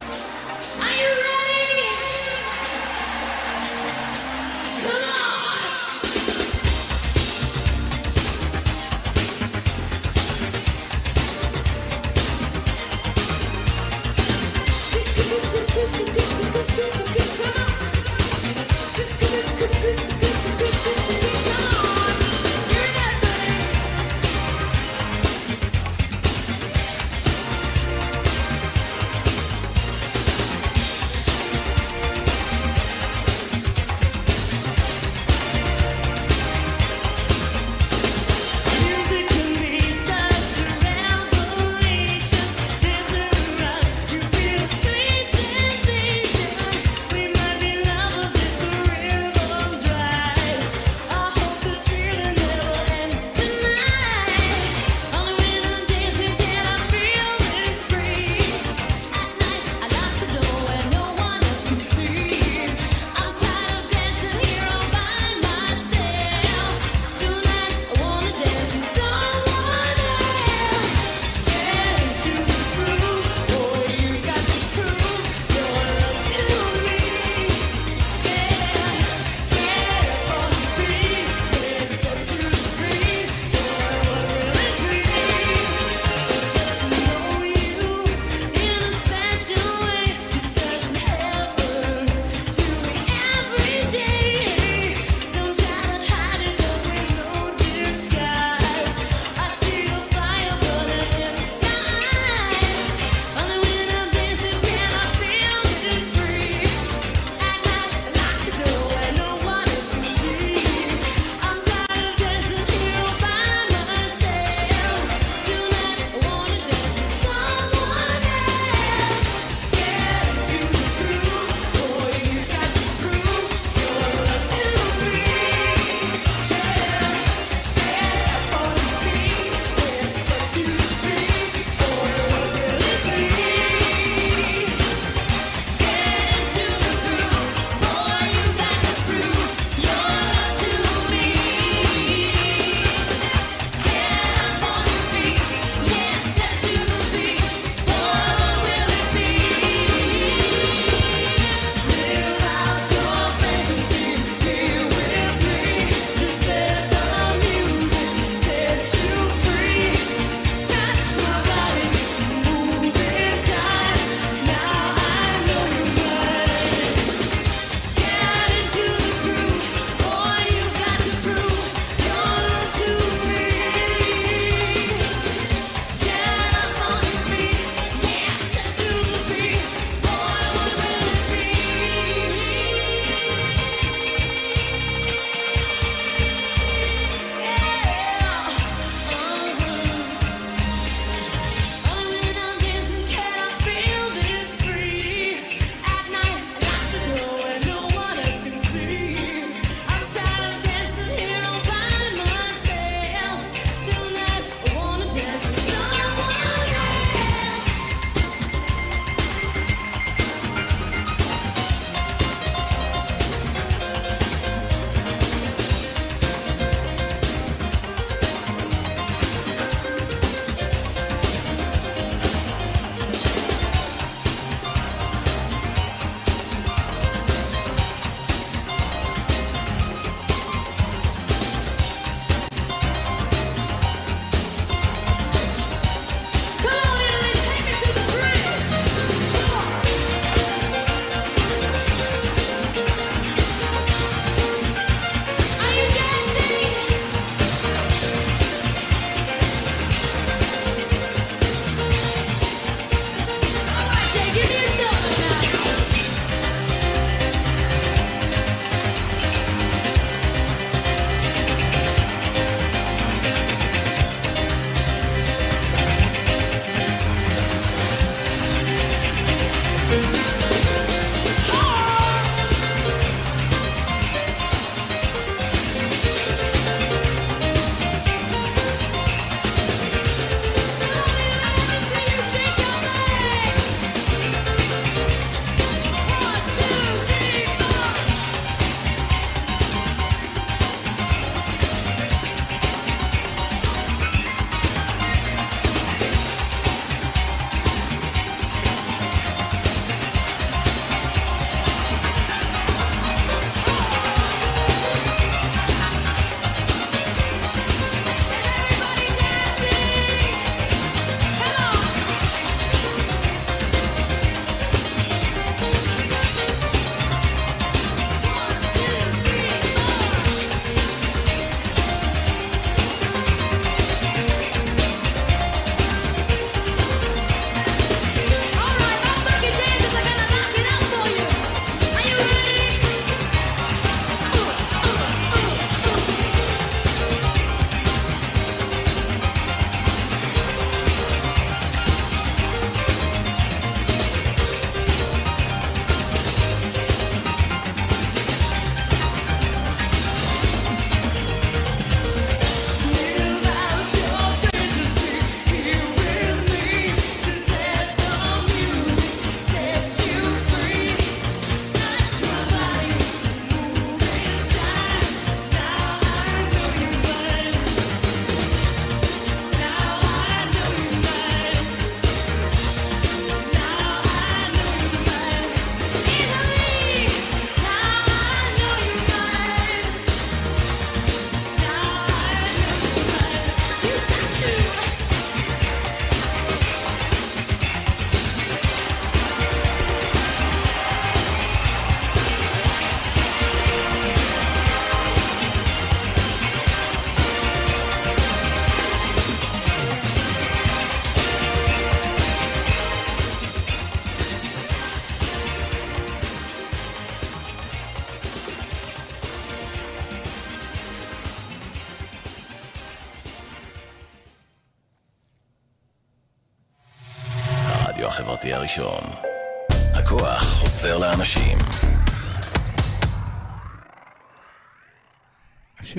[0.00, 1.27] החברתי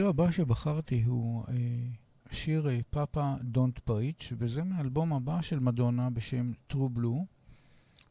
[0.09, 1.53] הבא שבחרתי הוא אה,
[2.29, 7.23] השיר פאפה דונט פריץ', וזה מהאלבום הבא של מדונה בשם True Blue.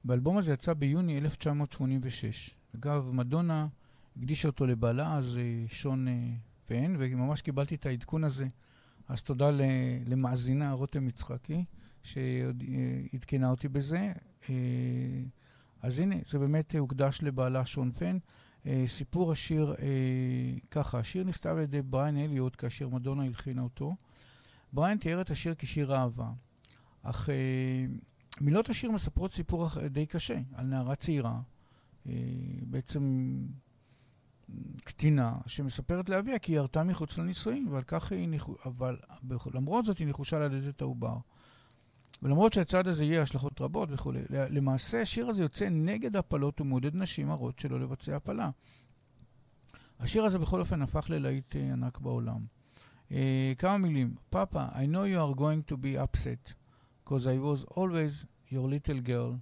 [0.05, 2.51] באלבום הזה יצא ביוני 1986.
[2.77, 3.67] אגב, מדונה
[4.17, 6.15] הקדישה אותו לבעלה, אז אה, שון אה,
[6.67, 8.47] פן, וממש קיבלתי את העדכון הזה.
[9.09, 9.51] אז תודה
[10.07, 11.65] למאזינה רותם יצחקי,
[12.03, 14.13] שעדכנה אותי בזה.
[14.51, 14.55] אה,
[15.83, 18.19] אז הנה, זה באמת הוקדש לבעלה שון פן.
[18.87, 19.75] סיפור השיר,
[20.71, 23.97] ככה, השיר נכתב על ידי בריין אליוט כאשר מדונה הלחינה אותו.
[24.73, 26.31] בריין תיאר את השיר כשיר אהבה,
[27.03, 27.29] אך
[28.41, 31.41] מילות השיר מספרות סיפור די קשה על נערה צעירה,
[32.63, 33.33] בעצם
[34.85, 38.55] קטינה שמספרת לאביה כי היא ירתה מחוץ לנישואים, ועל כך היא, ניחו...
[38.65, 38.97] אבל
[39.55, 41.17] למרות זאת היא נחושה ללדת את העובר.
[42.23, 47.31] ולמרות שהצעד הזה יהיה השלכות רבות וכולי, למעשה השיר הזה יוצא נגד הפלות ומעודד נשים
[47.31, 48.51] הרות שלא לבצע הפלה.
[50.01, 52.41] השיר הזה בכל אופן הפך ללהיט uh, ענק בעולם.
[53.11, 53.14] Uh,
[53.59, 54.14] כמה מילים.
[54.31, 56.55] פאפה, I know you are going to be upset,
[57.05, 59.41] because I was always your little girl,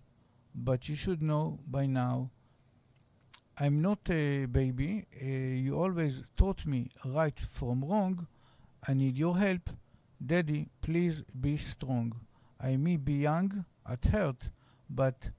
[0.55, 2.31] but you should know by now
[3.59, 5.07] I'm not a baby.
[5.14, 5.27] Uh,
[5.64, 8.27] you always taught me right from wrong.
[8.87, 9.70] I need your help.
[10.24, 12.12] Daddy, please be strong.
[12.60, 14.49] I may be young at heart,
[14.89, 15.30] but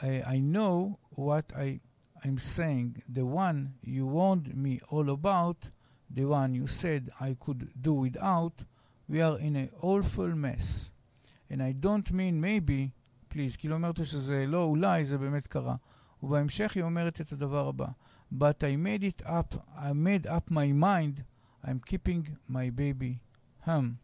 [0.00, 1.80] I, I know what I,
[2.24, 3.02] I'm saying.
[3.08, 5.70] The one you warned me all about,
[6.10, 8.64] the one you said I could do without,
[9.08, 10.90] we are in an awful mess.
[11.50, 12.92] And I don't mean maybe,
[13.28, 15.76] please, כאילו אומרת שזה לא אולי, זה באמת קרה.
[16.22, 17.86] ובהמשך היא אומרת את הדבר הבא:
[18.32, 21.24] But I made it up, I made up my mind,
[21.62, 23.20] I'm keeping my baby
[23.66, 23.98] home.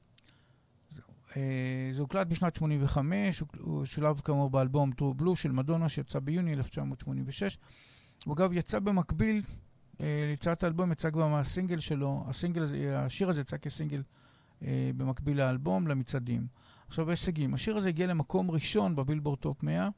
[1.91, 7.57] זה הוקלט בשנת 85, הוא שולב כאמור באלבום True Blue של מדונה שיצא ביוני 1986.
[8.25, 9.41] הוא אגב יצא במקביל
[9.99, 12.65] ליצירת האלבום, יצא כבר מהסינגל שלו, הסינגל
[12.95, 14.03] השיר הזה יצא כסינגל
[14.97, 16.47] במקביל לאלבום, למצעדים.
[16.87, 19.89] עכשיו הישגים, השיר הזה הגיע למקום ראשון בבילבורד טופ 100,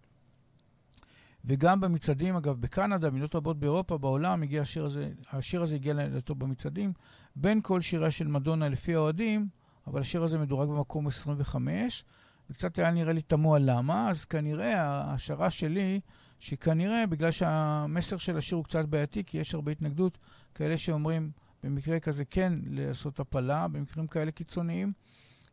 [1.45, 6.39] וגם במצעדים, אגב, בקנדה, במדינות רבות באירופה, בעולם, הגיע השיר הזה, השיר הזה הגיע לטופ
[6.39, 6.93] במצעדים.
[7.35, 9.47] בין כל שיריה של מדונה לפי האוהדים,
[9.88, 12.03] אבל השיר הזה מדורג במקום 25,
[12.49, 15.99] וקצת היה נראה לי תמוה למה, אז כנראה ההשערה שלי,
[16.39, 20.17] שכנראה בגלל שהמסר של השיר הוא קצת בעייתי, כי יש הרבה התנגדות,
[20.55, 21.31] כאלה שאומרים
[21.63, 24.93] במקרה כזה כן לעשות הפלה, במקרים כאלה קיצוניים.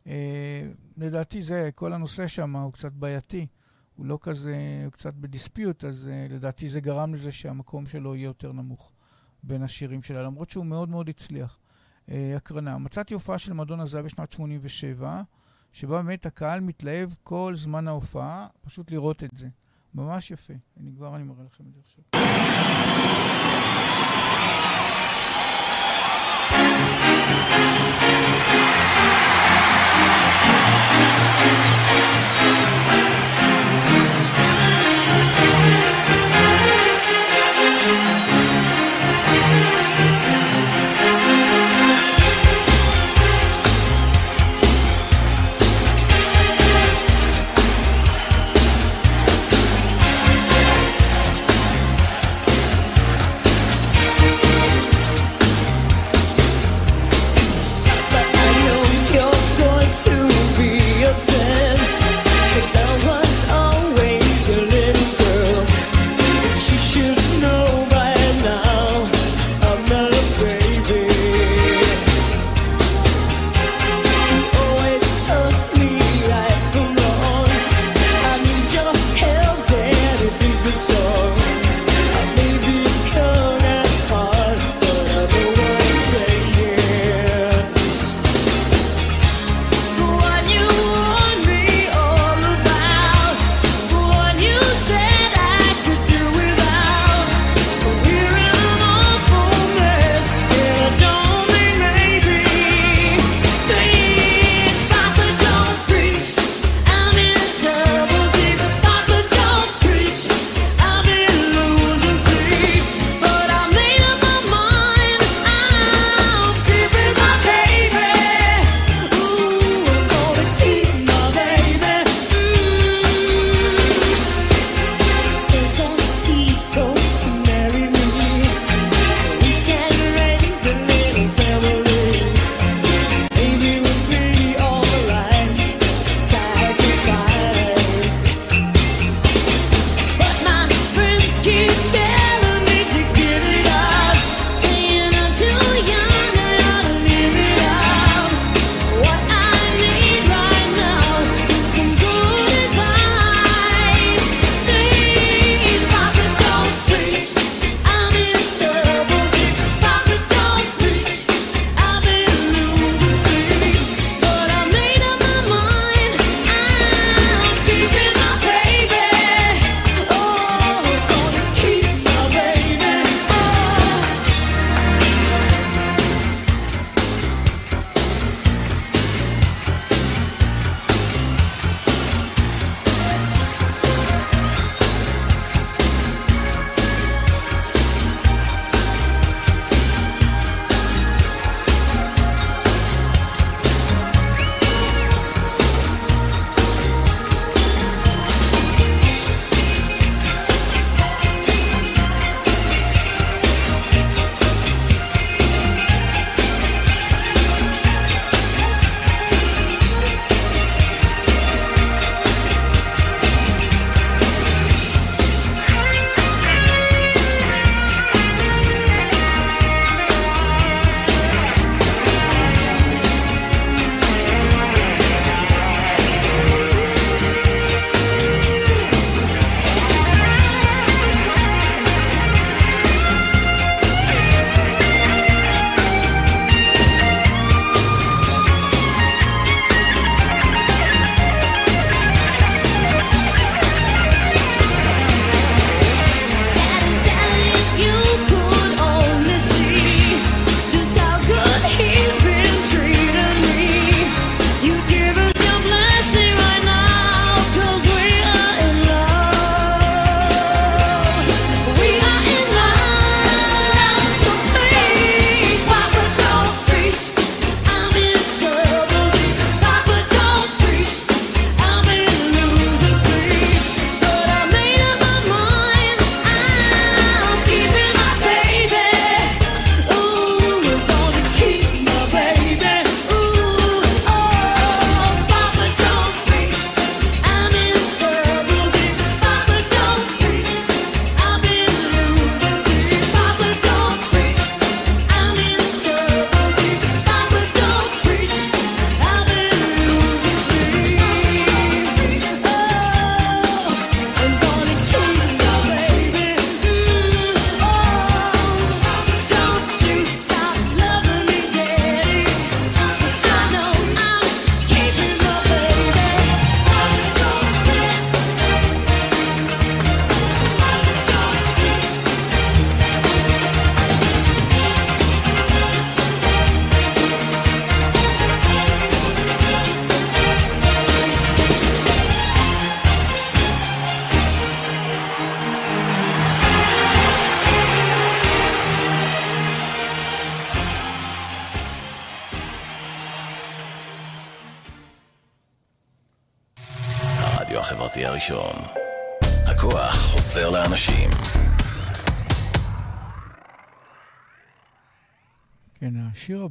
[0.07, 0.67] אה,
[0.97, 3.47] לדעתי זה, כל הנושא שם הוא קצת בעייתי.
[3.95, 8.25] הוא לא כזה, הוא קצת בדיספיוט, אז uh, לדעתי זה גרם לזה שהמקום שלו יהיה
[8.25, 8.91] יותר נמוך
[9.43, 11.59] בין השירים שלה, למרות שהוא מאוד מאוד הצליח.
[12.09, 12.77] Uh, הקרנה.
[12.77, 15.21] מצאתי הופעה של מדונה זה בשנת 87,
[15.71, 19.47] שבה באמת הקהל מתלהב כל זמן ההופעה, פשוט לראות את זה.
[19.93, 20.53] ממש יפה.
[20.79, 22.03] אני כבר אני מראה לכם את זה עכשיו.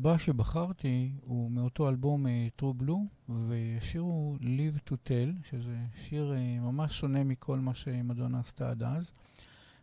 [0.05, 6.33] הבא שבחרתי הוא מאותו אלבום אה, True Blue, והשיר הוא Live to Tell, שזה שיר
[6.33, 9.13] אה, ממש שונה מכל מה שמדונה עשתה עד אז.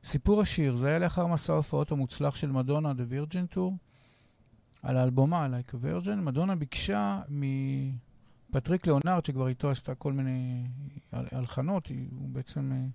[0.03, 3.71] סיפור השיר, זה היה לאחר מסע ההופעות המוצלח של מדונה, The Virgin Tour,
[4.83, 6.15] על האלבומה, Like a Virgin.
[6.15, 10.67] מדונה ביקשה מפטריק ליאונרד, שכבר איתו עשתה כל מיני
[11.11, 12.85] הלחנות, הוא בעצם אה,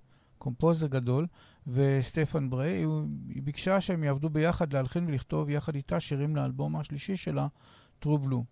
[0.46, 1.26] קומפוזר גדול,
[1.66, 2.84] וסטפן בריי,
[3.28, 7.46] היא ביקשה שהם יעבדו ביחד להלחין ולכתוב יחד איתה שירים לאלבום השלישי שלה,
[8.04, 8.42] True Blue.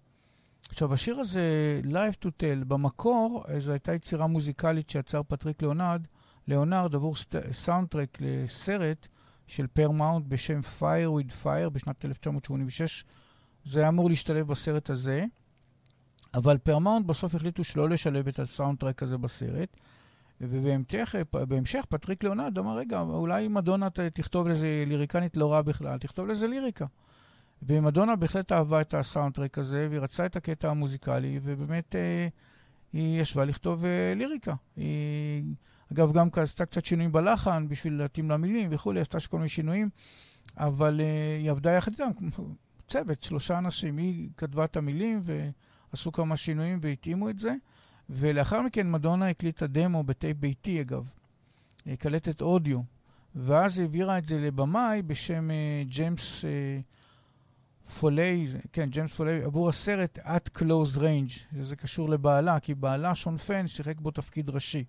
[0.68, 6.06] עכשיו, השיר הזה, Live to Tell, במקור, זו הייתה יצירה מוזיקלית שיצר פטריק ליאונרד,
[6.48, 7.14] ליאונרד עבור
[7.52, 9.08] סאונדטרק לסרט
[9.46, 13.04] של פרמאונט בשם Fire with Fire בשנת 1986.
[13.64, 15.24] זה היה אמור להשתלב בסרט הזה,
[16.34, 19.76] אבל פרמאונט בסוף החליטו שלא לשלב את הסאונדטרק הזה בסרט.
[20.40, 26.46] ובהמשך פטריק ליאונרד אמר, רגע, אולי מדונה תכתוב לזה ליריקנית לא רע בכלל, תכתוב לזה
[26.46, 26.86] ליריקה.
[27.62, 32.28] ומדונה בהחלט אהבה את הסאונדטרק הזה, והיא רצה את הקטע המוזיקלי, ובאמת אה,
[32.92, 34.54] היא ישבה לכתוב אה, ליריקה.
[34.76, 35.44] היא,
[35.92, 39.88] אגב, גם עשתה קצת שינויים בלחן בשביל להתאים למילים וכולי, עשתה כל מיני שינויים,
[40.56, 42.10] אבל אה, היא עבדה יחד איתם,
[42.86, 43.96] צוות, שלושה אנשים.
[43.96, 47.54] היא כתבה את המילים ועשו כמה שינויים והתאימו את זה.
[48.10, 51.10] ולאחר מכן מדונה הקליטה דמו בטייפ ביתי, אגב,
[51.98, 52.80] קלטת אודיו,
[53.34, 60.18] ואז העבירה את זה לבמאי בשם אה, ג'יימס אה, פולי, כן, ג'יימס פולי, עבור הסרט
[60.18, 64.84] At Close Range, שזה קשור לבעלה, כי בעלה, שון פן, שיחק בו תפקיד ראשי.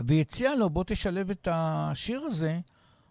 [0.00, 2.60] והיא הציעה לו, בוא תשלב את השיר הזה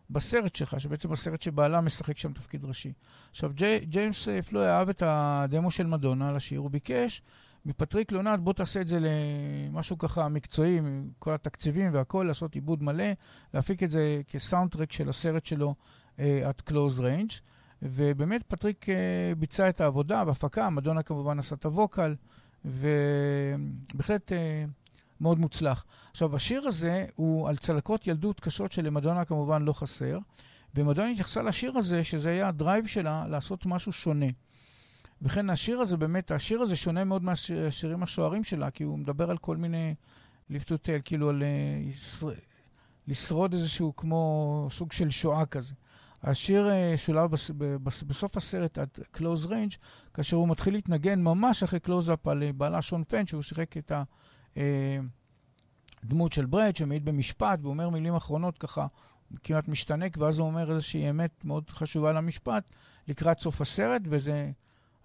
[0.10, 2.94] בסרט שלך, שבעצם הסרט שבעלה משחק שם תפקיד ראשי.
[3.32, 3.52] עכשיו,
[3.84, 7.22] ג'יימס פולי אהב את הדמו של מדונה לשיר, הוא ביקש
[7.68, 12.84] מפטריק ליאונרד, בוא תעשה את זה למשהו ככה מקצועי, עם כל התקציבים והכול, לעשות עיבוד
[12.84, 13.06] מלא,
[13.54, 15.76] להפיק את זה כסאונדטרק של הסרט שלו
[16.18, 17.42] אה, At Close Range.
[17.82, 18.90] ובאמת פטריק אה,
[19.38, 22.16] ביצע את העבודה בהפקה, מדונה כמובן עשה את ה vocal,
[22.66, 24.36] ובהחלט אה,
[25.22, 25.86] מאוד מוצלח.
[26.12, 30.18] עכשיו, השיר הזה הוא על צלקות ילדות קשות שלמדונה כמובן לא חסר,
[30.76, 34.28] ומדונה התייחסה לשיר הזה, שזה היה הדרייב שלה לעשות משהו שונה.
[35.22, 39.38] וכן השיר הזה, באמת, השיר הזה שונה מאוד מהשירים הסוערים שלה, כי הוא מדבר על
[39.38, 39.96] כל מיני
[40.50, 41.44] Live to Tell, כאילו על
[41.82, 42.30] ישר...
[43.08, 45.74] לשרוד איזשהו כמו סוג של שואה כזה.
[46.24, 49.72] השיר אה, שולב בס, בס, בסוף הסרט At Close Range,
[50.14, 53.92] כאשר הוא מתחיל להתנגן ממש אחרי קלוז-אפ על אה, בעלה שון פן, שהוא שיחק את
[56.04, 58.88] הדמות של ברד, שמעיד במשפט, ואומר מילים אחרונות ככה,
[59.44, 62.64] כמעט משתנק, ואז הוא אומר איזושהי אמת מאוד חשובה למשפט
[63.08, 64.52] לקראת סוף הסרט, וזה...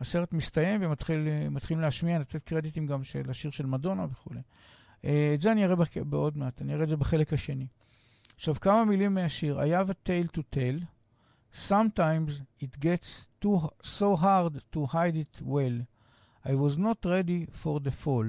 [0.02, 4.40] הסרט מסתיים ומתחילים להשמיע, לתת קרדיטים גם של השיר של מדונה וכולי.
[5.04, 7.66] אה, את זה אני אראה בעוד מעט, אני אראה את זה בחלק השני.
[8.34, 9.60] עכשיו, כמה מילים מהשיר.
[9.60, 10.78] I have a tale to tell.
[11.52, 15.76] Sometimes it gets too, so hard to hide it well.
[16.44, 18.28] I was not ready for the fall.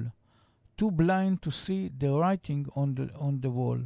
[0.76, 3.80] Too blind to see the writing on the, on the wall.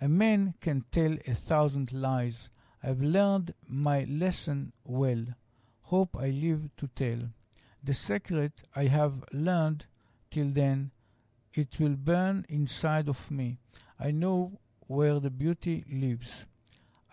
[0.00, 2.38] A man can tell a thousand lies.
[2.82, 5.24] I've learned my lesson well.
[5.91, 7.19] hope I live to tell.
[7.83, 9.85] The secret I have learned
[10.29, 10.91] till then,
[11.53, 13.57] it will burn inside of me.
[13.99, 16.45] I know where the beauty lives.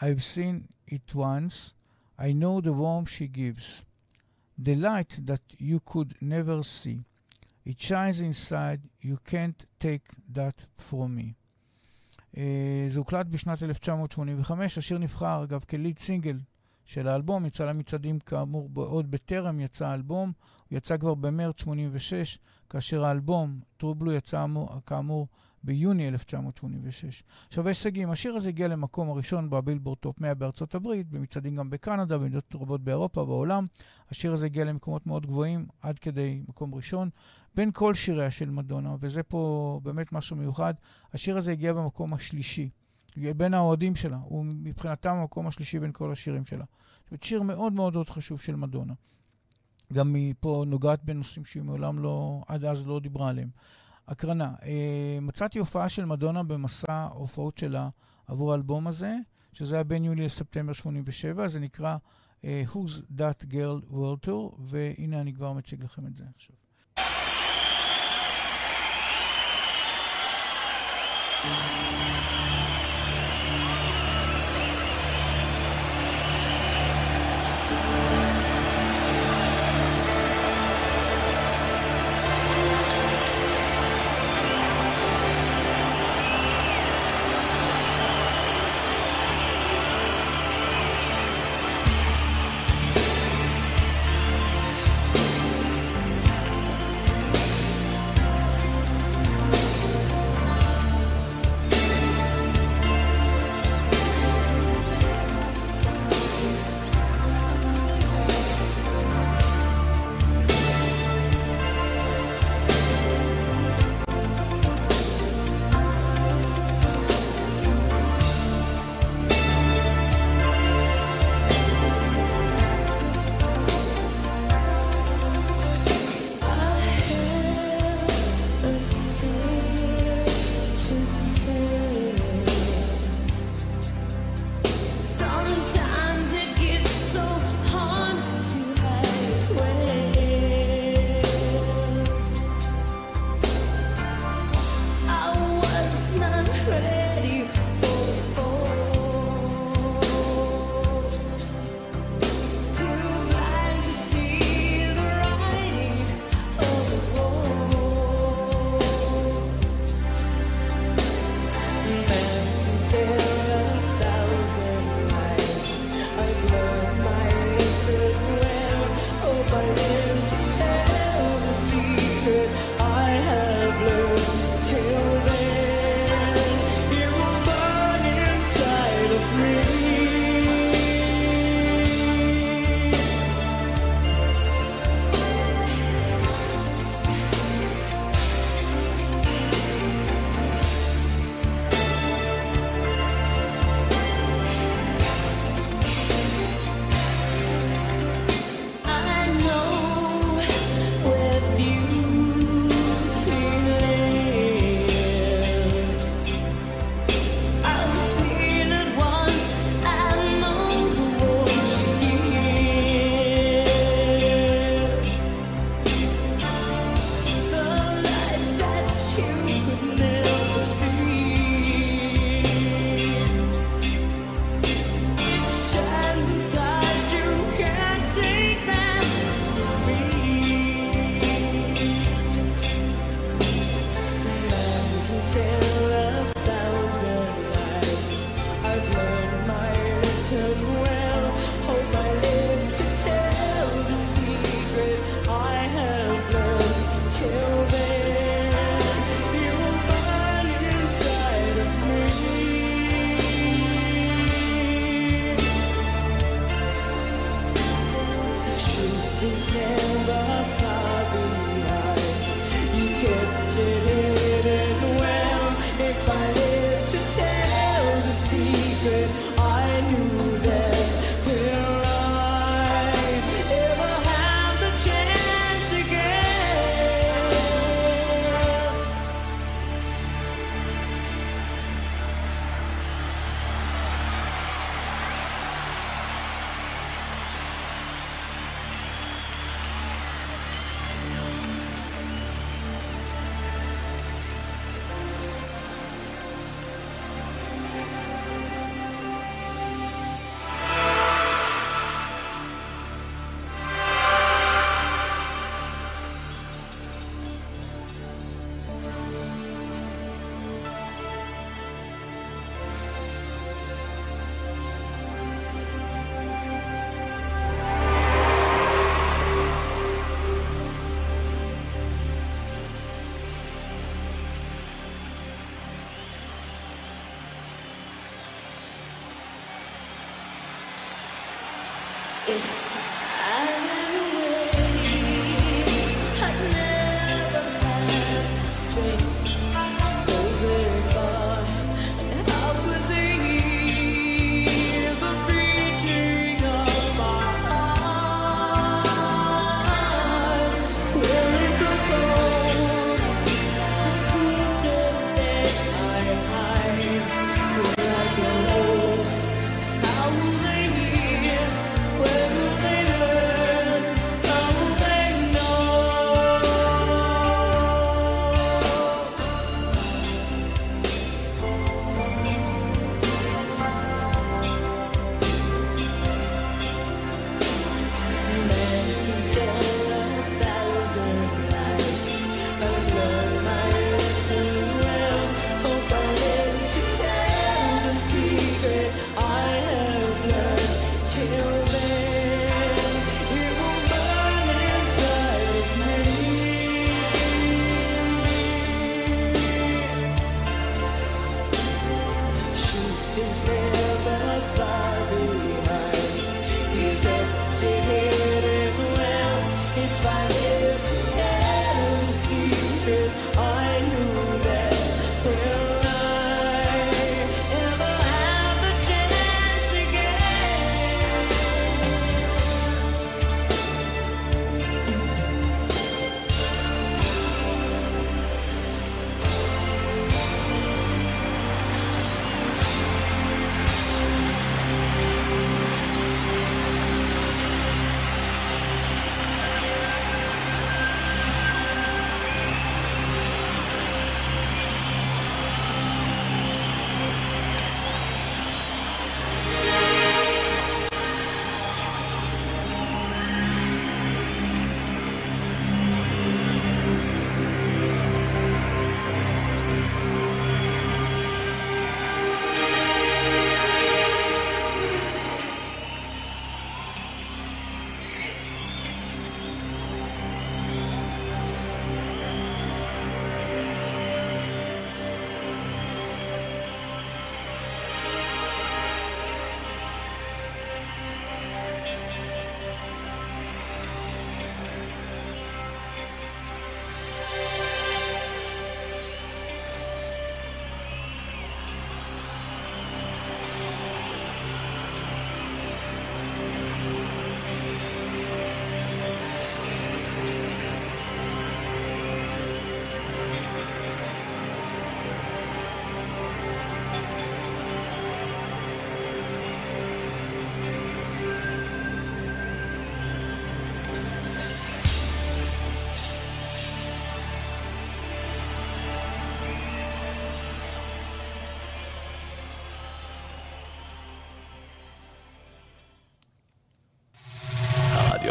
[0.00, 1.74] I've seen it once.
[2.18, 3.84] I know the warmth she gives.
[4.58, 7.04] The light that you could never see.
[7.64, 11.34] It shines inside, you can't take that from me.
[12.36, 16.38] Uh, זה הוקלט בשנת 1985, השיר נבחר אגב כליד סינגל
[16.89, 20.31] של האלבום, יצא למצעדים כאמור עוד בטרם יצא האלבום,
[20.69, 24.45] הוא יצא כבר במרץ 86, כאשר האלבום, True Blue, יצא
[24.85, 25.27] כאמור
[25.63, 27.23] ביוני 1986.
[27.47, 32.17] עכשיו ההישגים, השיר הזה הגיע למקום הראשון בבילבורד טופ 100 בארצות הברית, במצעדים גם בקנדה,
[32.17, 33.65] במדינות רבות באירופה, בעולם.
[34.11, 37.09] השיר הזה הגיע למקומות מאוד גבוהים, עד כדי מקום ראשון.
[37.55, 40.73] בין כל שיריה של מדונה, וזה פה באמת משהו מיוחד,
[41.13, 42.69] השיר הזה הגיע במקום השלישי.
[43.17, 46.65] בין האוהדים שלה, הוא מבחינתם המקום השלישי בין כל השירים שלה.
[46.99, 48.93] זאת אומרת, שיר מאוד מאוד מאוד חשוב של מדונה.
[49.93, 53.49] גם היא פה נוגעת בנושאים שהיא מעולם לא, עד אז לא דיברה עליהם.
[54.07, 57.89] הקרנה, אה, מצאתי הופעה של מדונה במסע ההופעות שלה
[58.27, 59.15] עבור האלבום הזה,
[59.53, 61.97] שזה היה בין יולי לספטמבר 87, זה נקרא
[62.41, 66.55] uh, Who's That Girl World Tour, והנה אני כבר מציג לכם את זה עכשיו.
[71.43, 71.88] הרדיו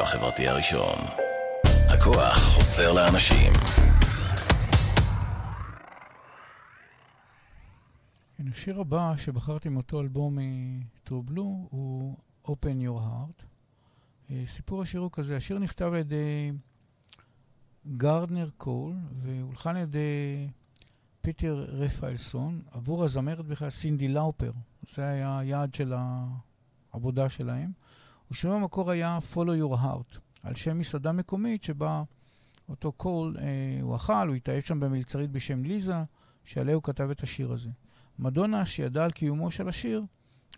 [0.09, 0.99] החברתי הראשון.
[1.65, 3.53] הכוח חוזר לאנשים.
[8.37, 12.17] כן, השיר הבא שבחרתי מאותו אלבום True Blue הוא
[12.47, 13.43] Open Your Heart.
[14.31, 16.53] אה, סיפור השיר הוא כזה, השיר נכתב על ידי
[17.97, 20.49] גרדנר קול והולחן על ידי
[21.21, 24.53] פיטר רפאלסון עבור הזמרת בכלל סינדי לאופר.
[24.89, 25.93] זה היה היעד של
[26.93, 27.71] העבודה שלהם.
[28.31, 32.03] ושם המקור היה Follow Your Heart, על שם מסעדה מקומית שבה
[32.69, 36.03] אותו קול, אה, הוא אכל, הוא התאהב שם במלצרית בשם ליזה,
[36.45, 37.71] שעליה הוא כתב את השיר הזה.
[38.19, 40.05] מדונה, שידעה על קיומו של השיר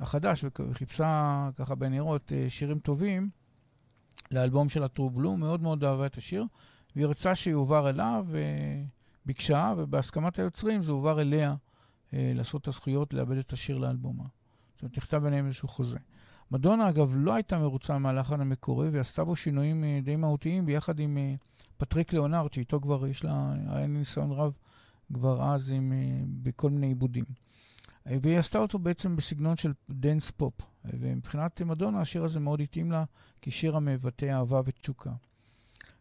[0.00, 3.30] החדש וחיפשה ככה בנרות אה, שירים טובים
[4.30, 6.44] לאלבום של הטרו בלו, מאוד מאוד אהבה את השיר,
[6.96, 8.26] והיא רצה שיועבר אליו,
[9.24, 11.54] וביקשה, ובהסכמת היוצרים זה הועבר אליה
[12.14, 14.24] אה, לעשות את הזכויות, לעבד את השיר לאלבומה.
[14.72, 15.98] זאת אומרת, נכתב ביניהם איזשהו חוזה.
[16.50, 21.18] מדונה, אגב, לא הייתה מרוצה מהלחן המקורי, ועשתה בו שינויים אה, די מהותיים, ביחד עם
[21.18, 21.34] אה,
[21.76, 24.52] פטריק ליאונרד, שאיתו כבר יש לה, היה ניסיון רב
[25.14, 27.24] כבר אז עם, אה, בכל מיני עיבודים.
[28.06, 30.54] והיא עשתה אותו בעצם בסגנון של dance pop.
[30.84, 33.04] ומבחינת מדונה, השיר הזה מאוד התאים לה,
[33.42, 35.10] כשיר המבטא אהבה ותשוקה.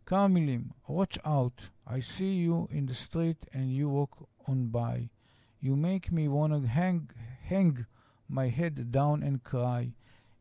[0.06, 0.64] כמה מילים.
[0.88, 5.10] Watch out, I see you in the street and you walk on by.
[5.62, 7.12] You make me wanna hang,
[7.52, 7.86] hang
[8.30, 9.92] my head down and cry.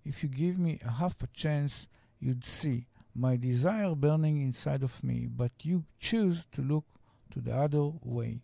[0.08, 1.86] If you give me a half a chance,
[2.18, 6.86] you'd see my desire burning inside of me, but you choose to look
[7.30, 8.40] to the other way.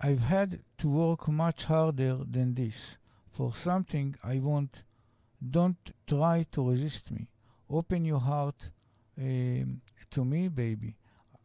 [0.00, 2.96] I've had to work much harder than this
[3.30, 4.84] for something I want.
[5.50, 7.28] Don't try to resist me.
[7.68, 8.70] Open your heart
[9.20, 10.96] um, to me, baby.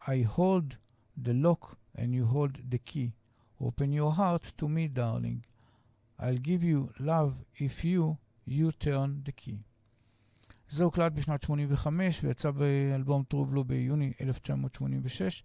[0.07, 0.77] I hold
[1.17, 3.11] the lock and you hold the key.
[3.59, 5.43] Open your heart to me, darling.
[6.17, 8.17] I'll give you love if you,
[8.47, 9.55] you turn the key.
[10.67, 15.43] זה הוקלט בשנת 85 ויצא באלבום True Blue ביוני 1986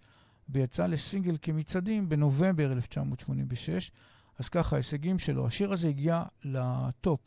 [0.49, 3.91] ויצא לסינגל במצעדים בנובמבר 1986.
[4.39, 5.47] אז ככה, ההישגים שלו.
[5.47, 7.21] השיר הזה הגיע ל top,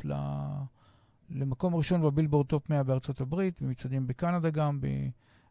[1.29, 4.79] למקום ראשון בבילבורד top 100 בארצות הברית, במצעדים בקנדה גם,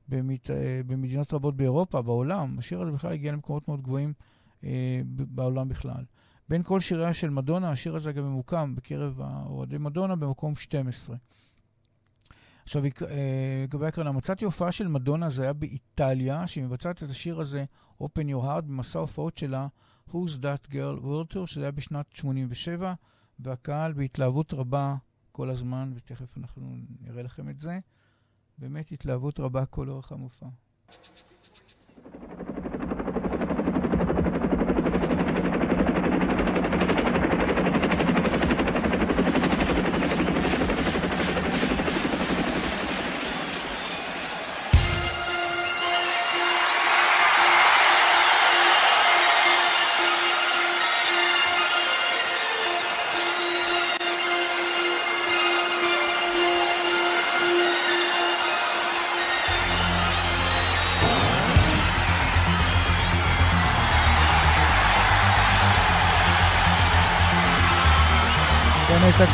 [0.08, 0.50] במת,
[0.86, 2.58] במדינות רבות באירופה, בעולם.
[2.58, 4.12] השיר הזה בכלל הגיע למקומות מאוד גבוהים
[4.64, 6.04] אה, בעולם בכלל.
[6.50, 11.16] בין כל שיריה של מדונה, השיר הזה גם ממוקם בקרב אוהדי מדונה במקום 12.
[12.62, 17.40] עכשיו, אה, לגבי הקרנה, מצאתי הופעה של מדונה, זה היה באיטליה, שהיא מבצעת את השיר
[17.40, 17.64] הזה,
[18.02, 19.66] Open Your Heart, במסע ההופעות שלה,
[20.08, 22.94] Who's That Girl World Tour, שזה היה בשנת 87,
[23.38, 24.96] והקהל בהתלהבות רבה
[25.32, 27.78] כל הזמן, ותכף אנחנו נראה לכם את זה.
[28.58, 30.46] באמת התלהבות רבה כל אורך המופע.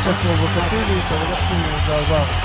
[0.07, 1.55] הייתה קצת פרובוקטיבית, אבל איכשהו
[1.85, 2.36] זה עבר.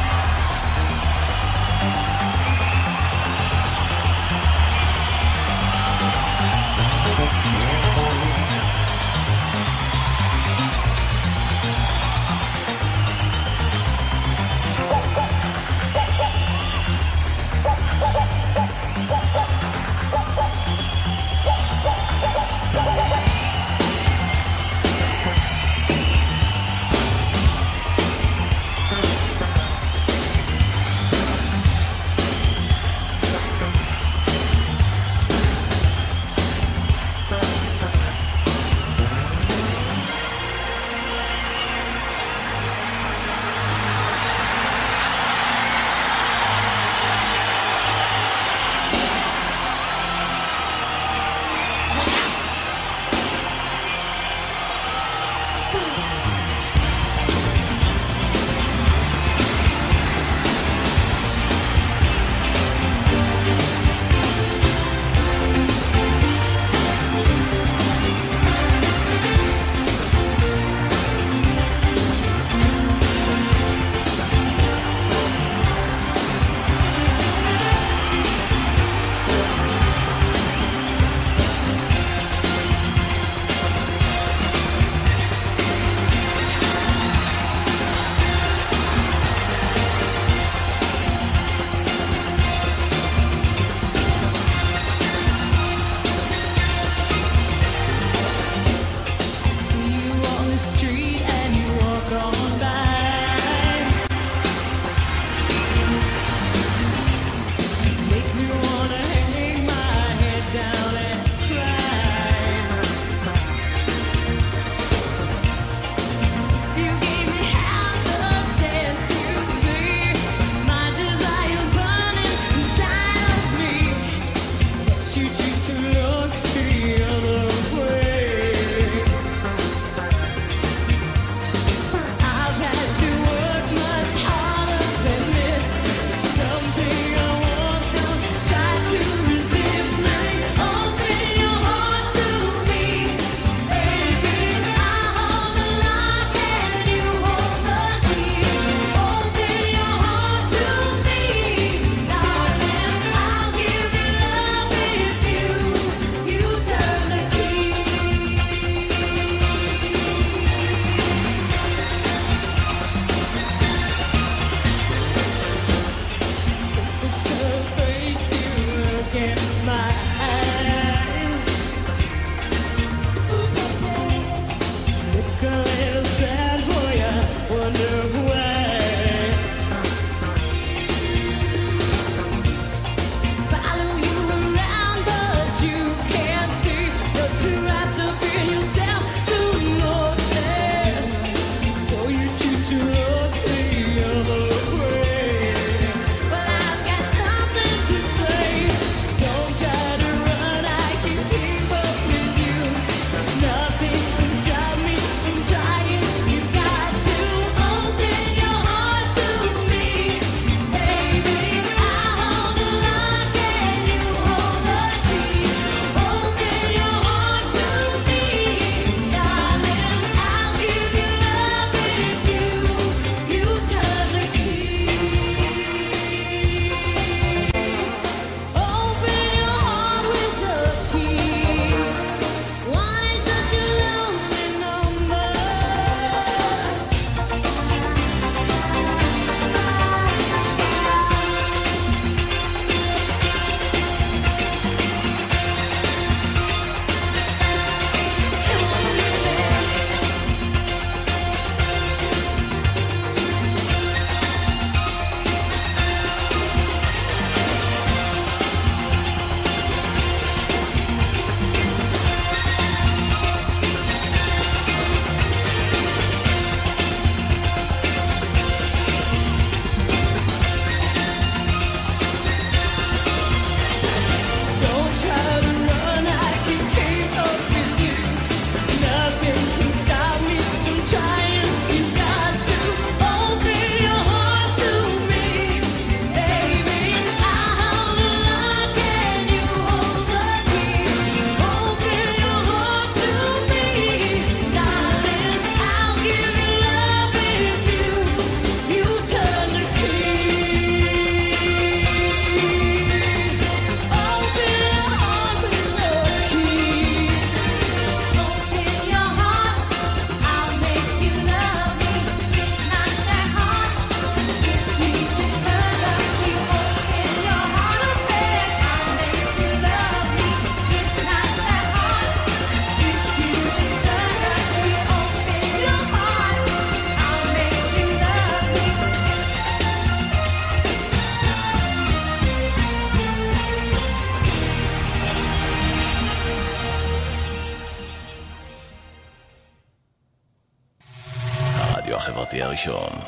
[342.67, 342.99] הראשון.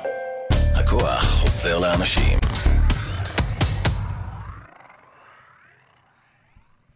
[0.50, 2.38] הכוח חוזר לאנשים.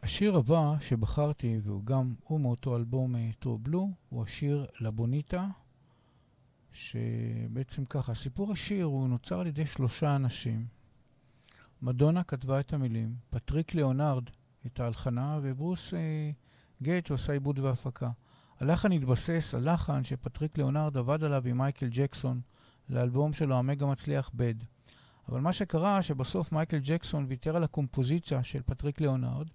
[0.02, 5.46] השיר הבא שבחרתי, והוא גם, הוא מאותו אלבום טרו בלו, הוא השיר לבוניטה,
[6.72, 10.66] שבעצם ככה, סיפור השיר הוא נוצר על ידי שלושה אנשים.
[11.82, 14.30] מדונה כתבה את המילים, פטריק ליאונרד
[14.66, 16.30] את ההלחנה, וברוס אה,
[16.82, 18.10] גייט שעושה עיבוד והפקה.
[18.60, 22.40] הלחן התבסס על לחן שפטריק ליאונרד עבד עליו עם מייקל ג'קסון
[22.88, 24.54] לאלבום שלו, המגה מצליח Bad.
[25.28, 29.46] אבל מה שקרה, שבסוף מייקל ג'קסון ויתר על הקומפוזיציה של פטריק ליאונרד,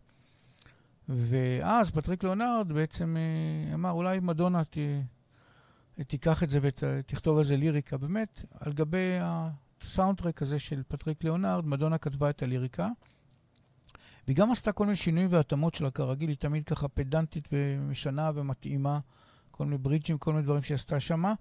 [1.09, 4.77] ואז פטריק ליאונרד בעצם אה, אמר, אולי מדונה ת,
[6.07, 7.97] תיקח את זה ותכתוב על זה ליריקה.
[7.97, 12.89] באמת, על גבי הסאונדטרק הזה של פטריק ליאונרד, מדונה כתבה את הליריקה.
[14.27, 18.99] והיא גם עשתה כל מיני שינויים והתאמות שלה, כרגיל, היא תמיד ככה פדנטית ומשנה ומתאימה,
[19.51, 21.33] כל מיני ברידג'ים, כל מיני דברים שהיא עשתה שמה.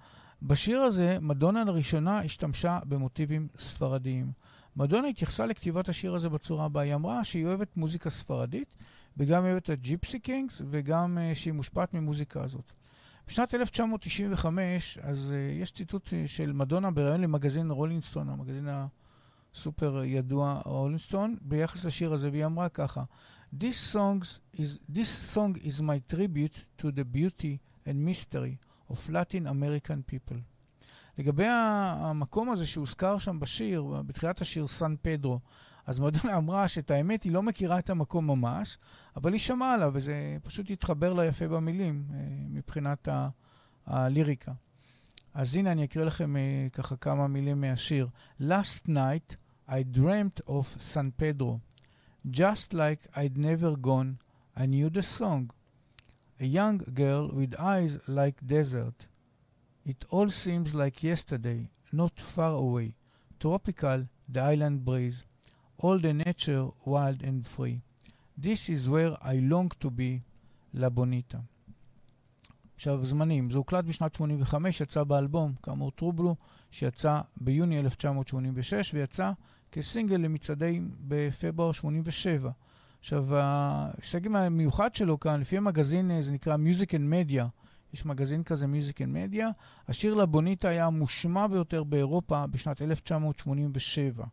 [0.42, 4.32] בשיר הזה, מדונה לראשונה השתמשה במוטיבים ספרדיים.
[4.76, 6.82] מדונה התייחסה לכתיבת השיר הזה בצורה הבאה.
[6.82, 8.76] היא אמרה שהיא אוהבת מוזיקה ספרדית,
[9.16, 12.72] וגם אוהבת את הג'יפסי קינגס, וגם uh, שהיא מושפעת ממוזיקה הזאת.
[13.28, 18.68] בשנת 1995, אז uh, יש ציטוט של מדונה בריאיון למגזין רולינסטון, המגזין
[19.54, 23.02] הסופר ידוע רולינסטון, ביחס לשיר הזה, והיא אמרה ככה:
[23.60, 28.56] This, songs is, this song is my tribute to the beauty and mystery
[28.92, 30.36] of Latin American people.
[31.18, 35.40] לגבי המקום הזה שהוזכר שם בשיר, בתחילת השיר סן פדרו,
[35.86, 38.78] אז מדונה אמרה שאת האמת היא לא מכירה את המקום ממש,
[39.16, 42.18] אבל היא שמעה עליו, וזה פשוט התחבר לה יפה במילים אה,
[42.50, 43.28] מבחינת ה-
[43.86, 44.52] הליריקה.
[45.34, 48.08] אז הנה אני אקריא לכם אה, ככה כמה מילים מהשיר.
[48.40, 49.36] Last night
[49.78, 51.60] I dreamt of San Pedro.
[52.40, 54.18] Just like I'd never gone,
[54.56, 55.50] I knew the song.
[56.40, 58.98] A young girl with eyes like desert.
[59.92, 61.60] It all seems like yesterday,
[61.92, 62.88] not far away.
[63.40, 65.24] Tropical, the island breeze.
[65.82, 67.80] all the nature wild and free.
[68.38, 70.22] This is where I long to be,
[70.74, 71.40] La Bonita.
[72.74, 73.50] עכשיו, זמנים.
[73.50, 76.36] זה הוקלט בשנת 85, יצא באלבום, כאמור טרובלו,
[76.70, 79.32] שיצא ביוני 1986, ויצא
[79.72, 82.50] כסינגל למצעדים בפברואר 87.
[83.00, 87.44] עכשיו, ההישג המיוחד שלו כאן, לפי המגזין, זה נקרא Music and Media.
[87.94, 89.44] יש מגזין כזה, Music and Media.
[89.88, 94.24] השיר לבוניטה היה המושמע ביותר באירופה בשנת 1987.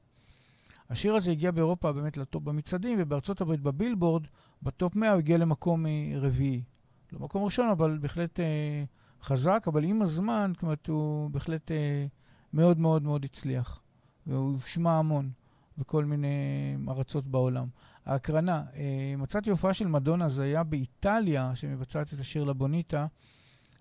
[0.90, 4.24] השיר הזה הגיע באירופה באמת לטופ במצעדים, ובארצות הברית בבילבורד,
[4.64, 6.64] בטופ 100 הוא הגיע למקום אה, רביעי.
[7.12, 8.84] לא מקום ראשון, אבל בהחלט אה,
[9.22, 12.06] חזק, אבל עם הזמן, זאת אומרת, הוא בהחלט אה,
[12.54, 13.82] מאוד מאוד מאוד הצליח.
[14.28, 15.30] והוא הושמע המון
[15.78, 17.68] בכל מיני ארצות בעולם.
[18.06, 23.08] ההקרנה, אה, מצאתי הופעה של מדונה, זה היה באיטליה, שמבצעת את השיר לבוניטה,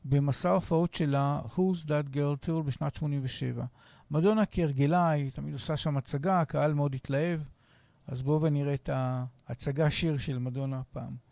[0.05, 3.65] במסע ההופעות שלה, Who's That Girl Tour בשנת 87.
[4.11, 7.41] מדונה כהרגלה, היא תמיד עושה שם הצגה, הקהל מאוד התלהב,
[8.07, 11.28] אז בואו ונראה את ההצגה שיר של מדונה הפעם.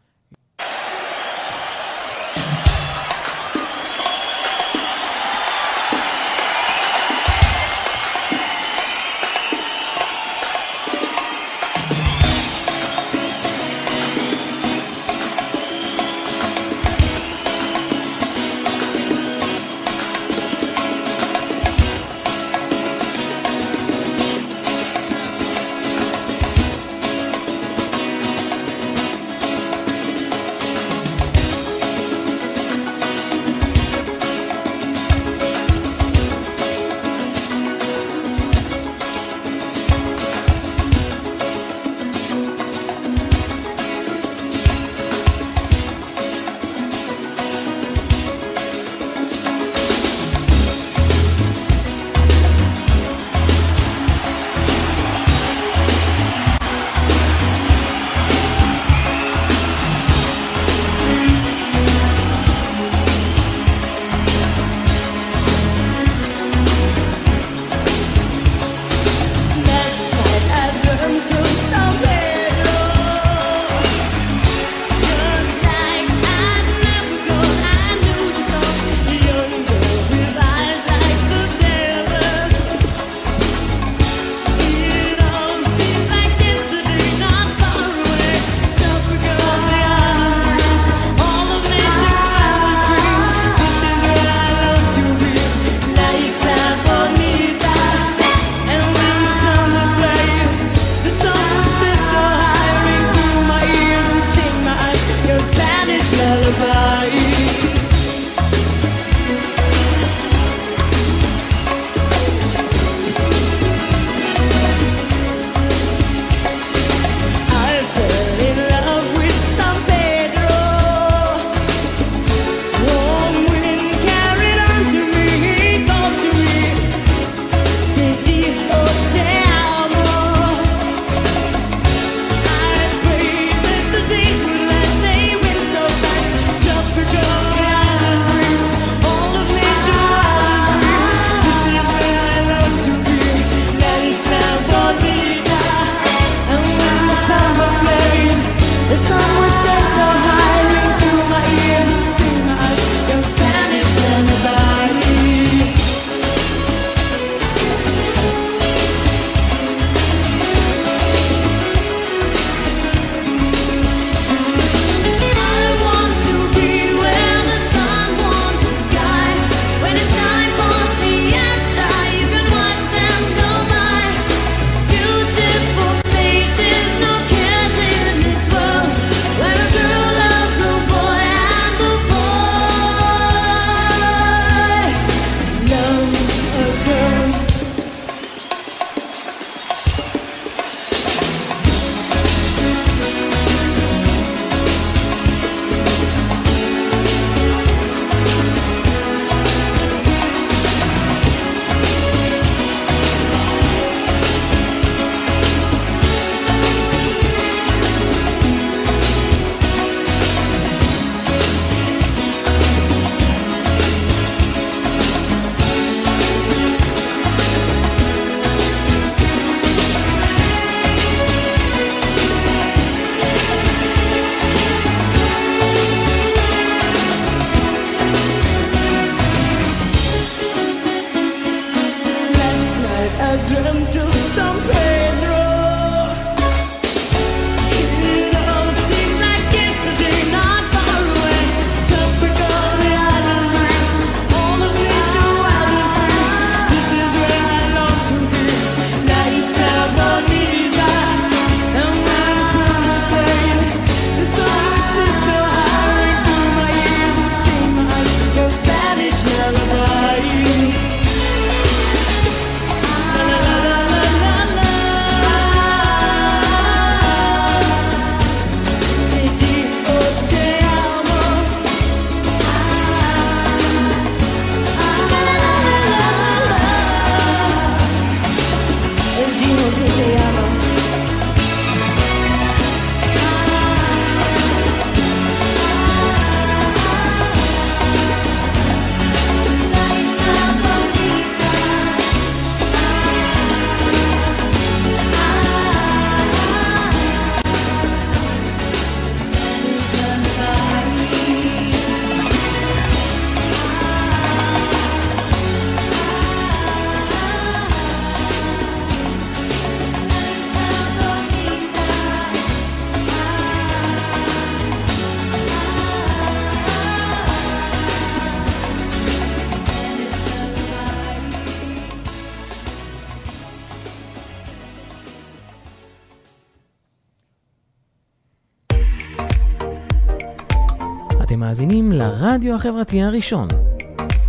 [332.36, 333.48] לרדיו החברתי הראשון.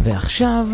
[0.04, 0.68] ועכשיו,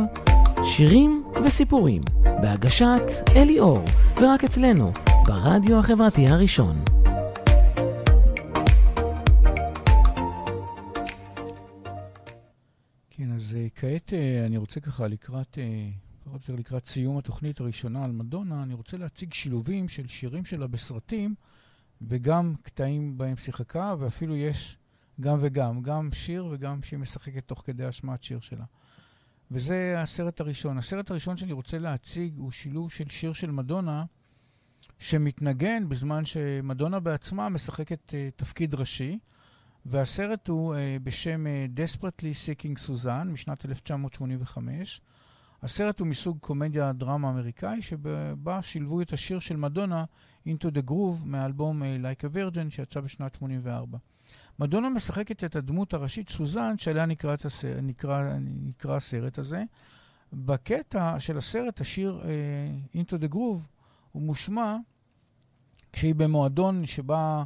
[0.64, 3.02] שירים וסיפורים, בהגשת
[3.36, 3.86] אלי אור,
[4.22, 4.92] ורק אצלנו,
[5.26, 6.84] ברדיו החברתי הראשון.
[13.10, 15.58] כן, אז uh, כעת uh, אני רוצה ככה לקראת,
[16.28, 20.68] או יותר לקראת סיום התוכנית הראשונה על מדונה, אני רוצה להציג שילובים של שירים שלה
[20.68, 21.36] בסרטים,
[22.02, 24.78] וגם קטעים בהם שיחקה, ואפילו יש
[25.22, 28.66] גם וגם, גם שיר וגם שהיא משחקת תוך כדי השמעת שיר שלה.
[29.52, 30.78] וזה הסרט הראשון.
[30.78, 34.06] הסרט הראשון שאני רוצה להציג הוא שילוב של שיר של מדונה,
[35.00, 39.20] שמתנגן בזמן שמדונה בעצמה משחקת uh, תפקיד ראשי,
[39.86, 45.02] והסרט הוא uh, בשם uh, Desperately Seeking Suzanne משנת 1985.
[45.64, 50.06] הסרט הוא מסוג קומדיה דרמה אמריקאי, שבה שילבו את השיר של מדונה
[50.48, 53.98] Into the Groove מאלבום uh, Like a Virgin שיצא בשנת 84.
[54.60, 59.64] מדונה משחקת את הדמות הראשית סוזן, שעליה נקרא, הסרט, נקרא, נקרא הסרט הזה.
[60.34, 63.68] בקטע של הסרט, השיר uh, Into the Groove
[64.12, 64.78] הוא מושמע
[65.94, 67.44] כשהיא במועדון שבה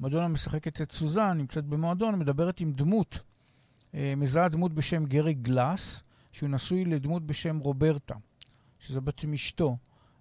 [0.00, 3.22] מדונה משחקת את סוזן, נמצאת במועדון, מדברת עם דמות,
[3.92, 8.14] uh, מזהה דמות בשם גרי גלאס, שהוא נשוי לדמות בשם רוברטה,
[8.78, 9.76] שזה בעצם אשתו.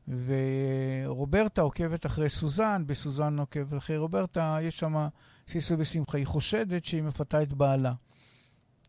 [0.08, 5.08] ורוברטה עוקבת אחרי סוזן, בסוזן עוקבת אחרי רוברטה, יש שם
[5.48, 6.18] סיסו ושמחה.
[6.18, 7.94] היא חושדת שהיא מפתה את בעלה.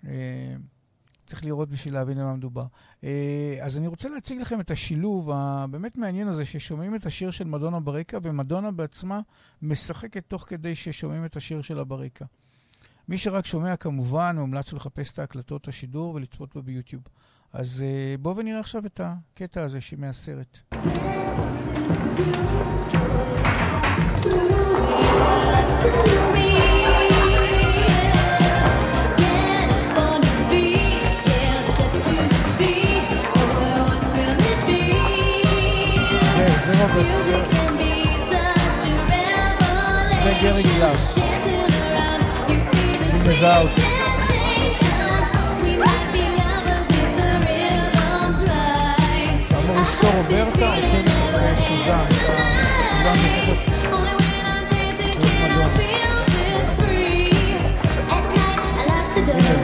[0.06, 0.54] אה,
[1.26, 2.64] צריך לראות בשביל להבין על מה מדובר.
[3.04, 7.44] אה, אז אני רוצה להציג לכם את השילוב הבאמת מעניין הזה, ששומעים את השיר של
[7.44, 9.20] מדונה ברקע, ומדונה בעצמה
[9.62, 12.24] משחקת תוך כדי ששומעים את השיר שלה ברקע.
[13.08, 17.02] מי שרק שומע, כמובן, מומלץ לחפש את ההקלטות השידור ולצפות בה ביוטיוב.
[17.52, 17.84] אז
[18.20, 20.58] בואו ונראה עכשיו את הקטע הזה מהסרט.
[36.64, 37.24] זה רוברט,
[40.22, 41.18] זה גרי גלאס,
[43.30, 43.80] שהיא מזהה אותי.
[49.48, 52.04] כאמור, אשתו רוברטה עוקבת אחרי סוזן,
[52.90, 53.28] סוזן זה
[59.26, 59.59] תכף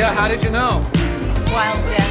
[0.00, 0.80] Yeah, how did you know?
[1.52, 2.08] Wild guess.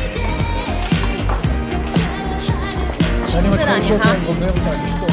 [3.32, 4.14] She split on you, huh?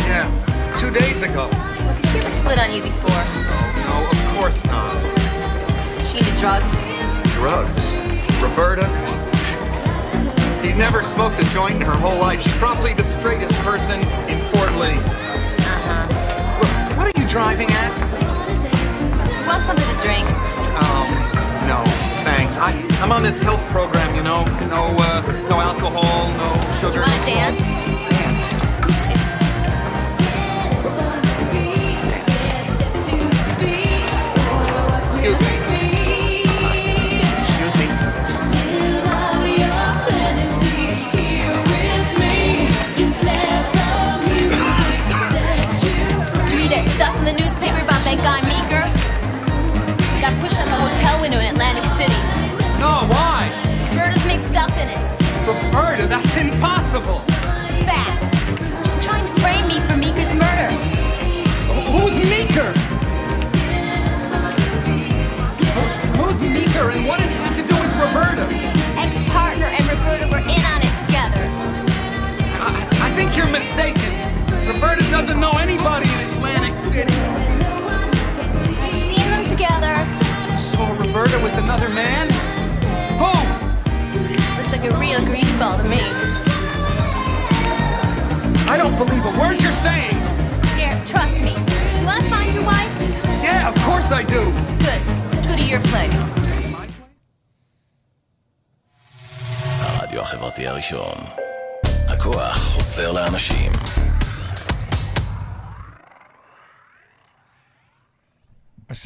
[0.04, 1.48] Yeah, two days ago.
[1.50, 3.08] Well, she ever split on you before?
[3.16, 4.92] Oh, no, of course not.
[6.04, 6.70] She into drugs?
[7.32, 7.92] Drugs?
[8.42, 8.86] Roberta?
[10.60, 12.42] He never smoked a joint in her whole life.
[12.42, 15.00] She's probably the straightest person in Fort Lee.
[15.64, 16.94] Uh-huh.
[16.98, 17.90] What are you driving at?
[19.40, 20.26] You want something to drink?
[20.76, 21.08] Um,
[21.66, 22.05] no.
[22.54, 22.70] I,
[23.02, 24.44] I'm on this health program, you know.
[24.68, 26.94] No, uh, no alcohol, no sugar.
[26.94, 27.60] You wanna dance?
[27.60, 28.65] Dance.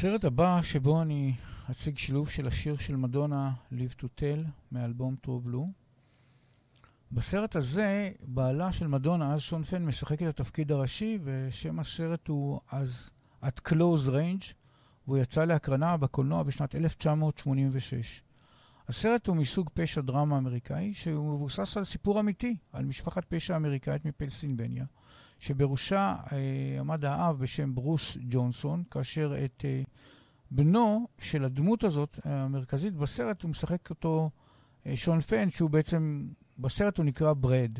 [0.01, 1.33] הסרט הבא שבו אני
[1.71, 5.67] אציג שילוב של השיר של מדונה, Live to Tell, מאלבום True Blue.
[7.11, 12.59] בסרט הזה, בעלה של מדונה, אז שון פן, משחק את התפקיד הראשי, ושם הסרט הוא
[12.71, 13.09] אז
[13.43, 14.53] At Close Range,
[15.07, 18.23] והוא יצא להקרנה בקולנוע בשנת 1986.
[18.87, 24.05] הסרט הוא מסוג פשע דרמה אמריקאי, שהוא מבוסס על סיפור אמיתי, על משפחת פשע אמריקאית
[24.05, 24.85] מפלסינבניה,
[25.41, 26.37] שבראשה אה,
[26.79, 29.81] עמד האב בשם ברוס ג'ונסון, כאשר את אה,
[30.51, 34.29] בנו של הדמות הזאת, המרכזית בסרט, הוא משחק אותו
[34.85, 36.27] אה, שון פן, שהוא בעצם,
[36.57, 37.79] בסרט הוא נקרא ברד.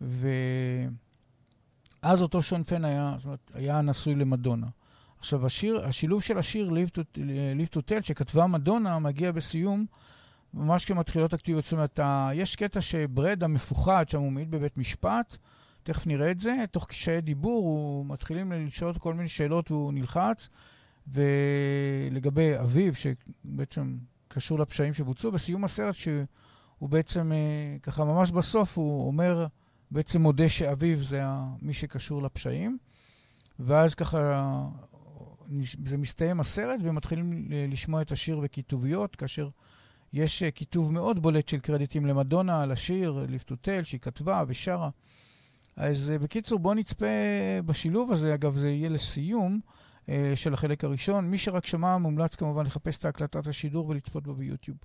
[0.00, 0.52] ואז
[2.22, 4.66] אותו שון פן היה, זאת אומרת, היה נשוי למדונה.
[5.18, 6.98] עכשיו, השיר, השילוב של השיר Live
[7.74, 9.86] to Tell, שכתבה מדונה, מגיע בסיום,
[10.54, 11.64] ממש כמתחילות אקטיביות.
[11.64, 12.00] זאת אומרת,
[12.34, 15.36] יש קטע שברד המפוחד, שם הוא מעיד בבית משפט,
[15.86, 20.48] תכף נראה את זה, תוך קשיי דיבור, הוא מתחילים לשאול כל מיני שאלות והוא נלחץ,
[21.08, 23.96] ולגבי אביו, שבעצם
[24.28, 29.46] קשור לפשעים שבוצעו, בסיום הסרט, שהוא בעצם, אה, ככה ממש בסוף, הוא אומר,
[29.90, 31.22] בעצם מודה שאביו זה
[31.62, 32.78] מי שקשור לפשעים.
[33.58, 34.42] ואז ככה
[35.84, 39.48] זה מסתיים הסרט, ומתחילים לשמוע את השיר וכיתוביות, כאשר
[40.12, 44.90] יש אה, כיתוב מאוד בולט של קרדיטים למדונה על השיר, ליפטוטל, שהיא כתבה ושרה.
[45.76, 47.06] אז אה, בקיצור, בואו נצפה
[47.66, 49.60] בשילוב הזה, אגב, זה יהיה לסיום
[50.08, 51.30] אה, של החלק הראשון.
[51.30, 54.78] מי שרק שמע, מומלץ כמובן לחפש את הקלטת השידור ולצפות בו ביוטיוב.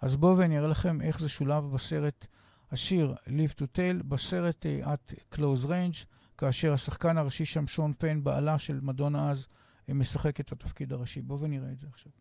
[0.00, 2.26] אז בואו ואני אראה לכם איך זה שולב בסרט
[2.72, 6.06] השיר Live to Tell, בסרט at Close Range,
[6.38, 9.48] כאשר השחקן הראשי שם, שון פן, בעלה של מדונה אז,
[9.88, 11.22] משחק את התפקיד הראשי.
[11.22, 12.12] בואו ונראה את זה עכשיו.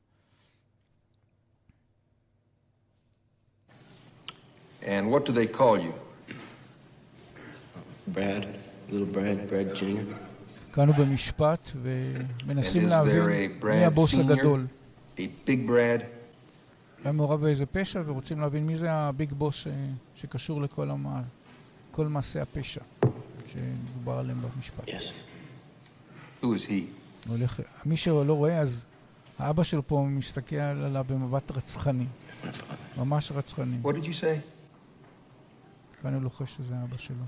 [4.81, 6.10] And what do they call you?
[8.07, 8.45] Brad,
[8.89, 10.13] little Brad, Brad Jr.
[10.73, 13.23] כאן הוא במשפט, ומנסים להבין
[13.63, 14.67] מי הבוס הגדול.
[15.17, 16.03] Big Brad?
[17.03, 19.67] היה מעורב באיזה פשע, ורוצים להבין מי זה הביג בוס
[20.15, 21.21] שקשור לכל המע...
[21.91, 22.81] כל מעשי הפשע
[23.47, 24.87] שדובר עליהם במשפט.
[24.87, 25.11] Yes.
[26.41, 27.29] Who is he?
[27.29, 28.85] הולך, מי שלא רואה, אז
[29.39, 32.05] האבא שלו פה מסתכל עליו במבט רצחני.
[32.97, 33.77] ממש רצחני.
[33.83, 34.41] What did you say?
[36.01, 37.23] כאן הוא לוחש שזה האבא שלו.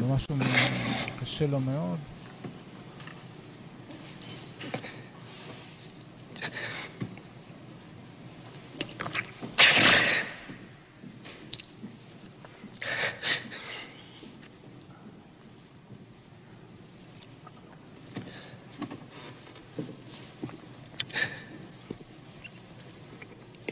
[0.00, 0.26] ממש
[1.20, 1.98] קשה לו מאוד.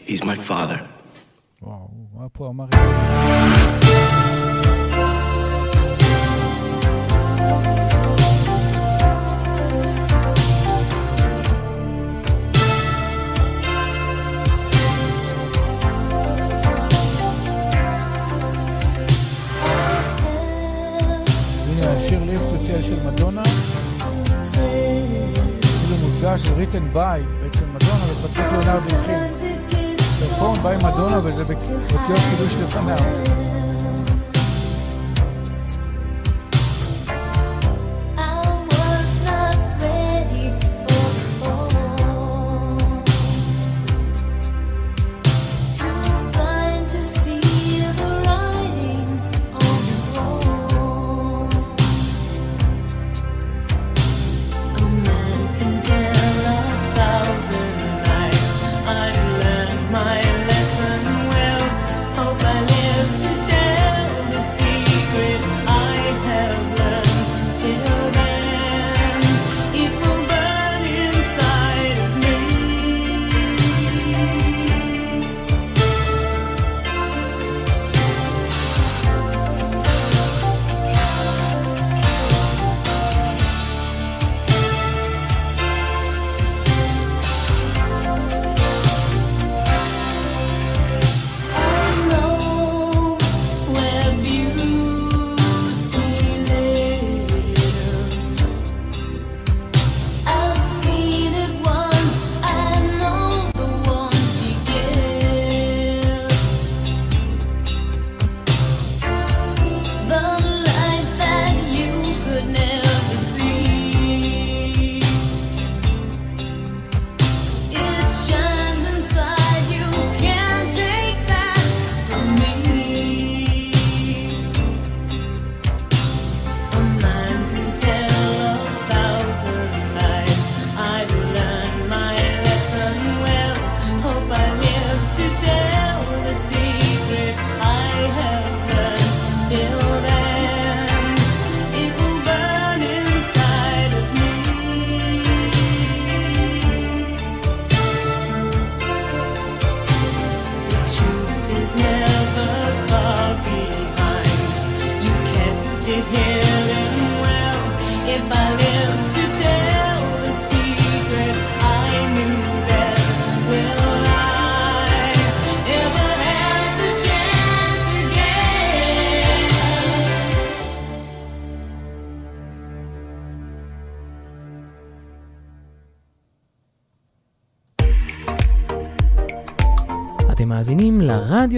[0.06, 0.80] He's my father.
[1.62, 2.66] וואו, מה פה אמר?
[26.66, 29.34] Written by, בעצם מדונה, ובצק ליאונרד הלחין.
[30.18, 33.45] פרפורם בא עם מדונה וזה באותיות קידוש לפניו.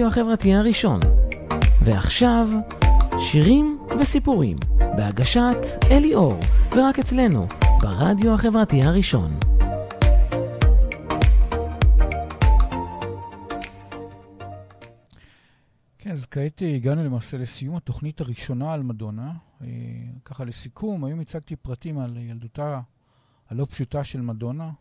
[0.09, 0.99] החברתי הראשון.
[1.83, 2.49] ועכשיו,
[3.19, 5.57] שירים וסיפורים, בהגשת
[5.91, 6.39] אלי אור,
[6.71, 7.47] ורק אצלנו,
[7.81, 9.39] ברדיו החברתי הראשון.
[15.97, 19.31] כן, אז כעת הגענו למעשה לסיום התוכנית הראשונה על מדונה.
[19.61, 19.67] אה,
[20.25, 22.81] ככה לסיכום, היום הצגתי פרטים על ילדותה
[23.49, 24.71] הלא פשוטה של מדונה,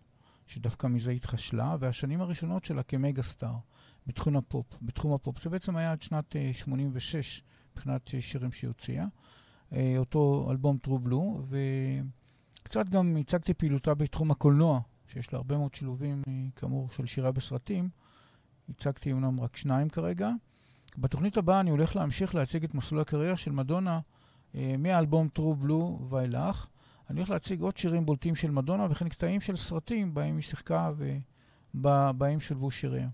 [0.46, 3.55] שדווקא מזה התחשלה, והשנים הראשונות שלה כמגה סטאר
[4.09, 9.06] בתחום הפופ, בתחום הפופ, שבעצם היה עד שנת אה, 86 מבחינת אה, שירים שהיא הוציאה.
[9.72, 11.43] אה, אותו אלבום טרו בלו,
[12.62, 17.32] וקצת גם הצגתי פעילותה בתחום הקולנוע, שיש לה הרבה מאוד שילובים, אה, כאמור, של שירה
[17.32, 17.89] בסרטים.
[18.68, 20.30] הצגתי אומנם רק שניים כרגע.
[20.98, 24.01] בתוכנית הבאה אני הולך להמשיך להציג את מסלול הקריירה של מדונה
[24.55, 26.66] אה, מהאלבום טרו בלו ואילך.
[27.10, 30.93] אני הולך להציג עוד שירים בולטים של מדונה וכן קטעים של סרטים בהם היא שיחקה
[31.74, 33.09] ובהם שולבו שיריה.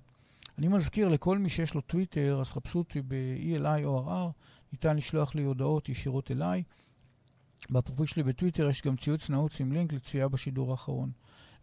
[0.59, 4.33] אני מזכיר לכל מי שיש לו טוויטר, אז חפשו אותי ב-ELI או RR,
[4.73, 6.63] ניתן לשלוח לי הודעות ישירות אליי.
[7.71, 11.11] בפרופיל שלי בטוויטר יש גם ציוץ נעוץ עם לינק לצפייה בשידור האחרון.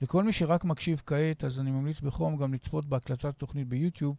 [0.02, 4.16] לכל מי שרק מקשיב כעת, אז אני ממליץ בחום גם לצפות בהקלטת תוכנית ביוטיוב,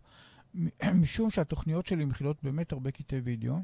[1.03, 3.57] משום שהתוכניות שלי מכילות באמת הרבה קטעי וידאו.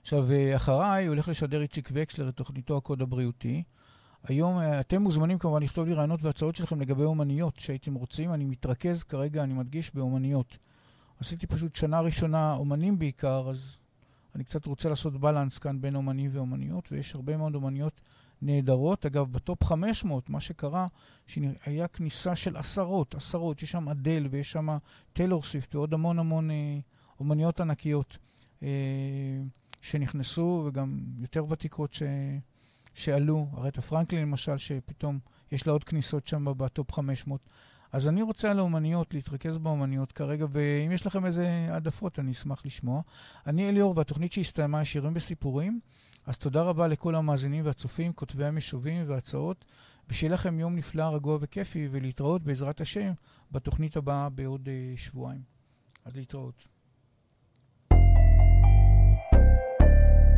[0.00, 3.62] עכשיו, אה, אחריי הולך לשדר איציק וקסלר את תוכניתו הקוד הבריאותי.
[4.24, 8.34] היום אה, אתם מוזמנים כמובן לכתוב לי רעיונות והצעות שלכם לגבי אומניות שהייתם רוצים.
[8.34, 10.58] אני מתרכז כרגע, אני מדגיש, באומניות.
[11.20, 13.80] עשיתי פשוט שנה ראשונה אומנים בעיקר, אז
[14.34, 18.00] אני קצת רוצה לעשות בלנס כאן בין אומנים ואומניות, ויש הרבה מאוד אומניות
[18.42, 19.06] נהדרות.
[19.06, 20.86] אגב, בטופ 500, מה שקרה,
[21.26, 23.62] שהיה כניסה של עשרות, עשרות.
[23.62, 24.68] יש שם אדל ויש שם
[25.12, 26.78] טיילור סוויפט ועוד המון המון אה,
[27.20, 28.18] אומניות ענקיות
[28.62, 28.68] אה,
[29.80, 32.02] שנכנסו, וגם יותר ותיקות ש...
[32.94, 33.48] שעלו.
[33.58, 35.18] ארית'ה פרנקלין למשל, שפתאום
[35.52, 37.40] יש לה עוד כניסות שם ב top 500.
[37.92, 42.62] אז אני רוצה על האומניות, להתרכז באומניות כרגע, ואם יש לכם איזה העדפות, אני אשמח
[42.66, 43.02] לשמוע.
[43.46, 45.80] אני אליאור, והתוכנית שהסתיימה שירים וסיפורים.
[46.26, 49.64] אז תודה רבה לכל המאזינים והצופים, כותבי המשובים והצעות,
[50.08, 53.12] ושיהיה לכם יום נפלא, רגוע וכיפי, ולהתראות בעזרת השם
[53.52, 55.42] בתוכנית הבאה בעוד uh, שבועיים.
[56.04, 56.71] אז להתראות.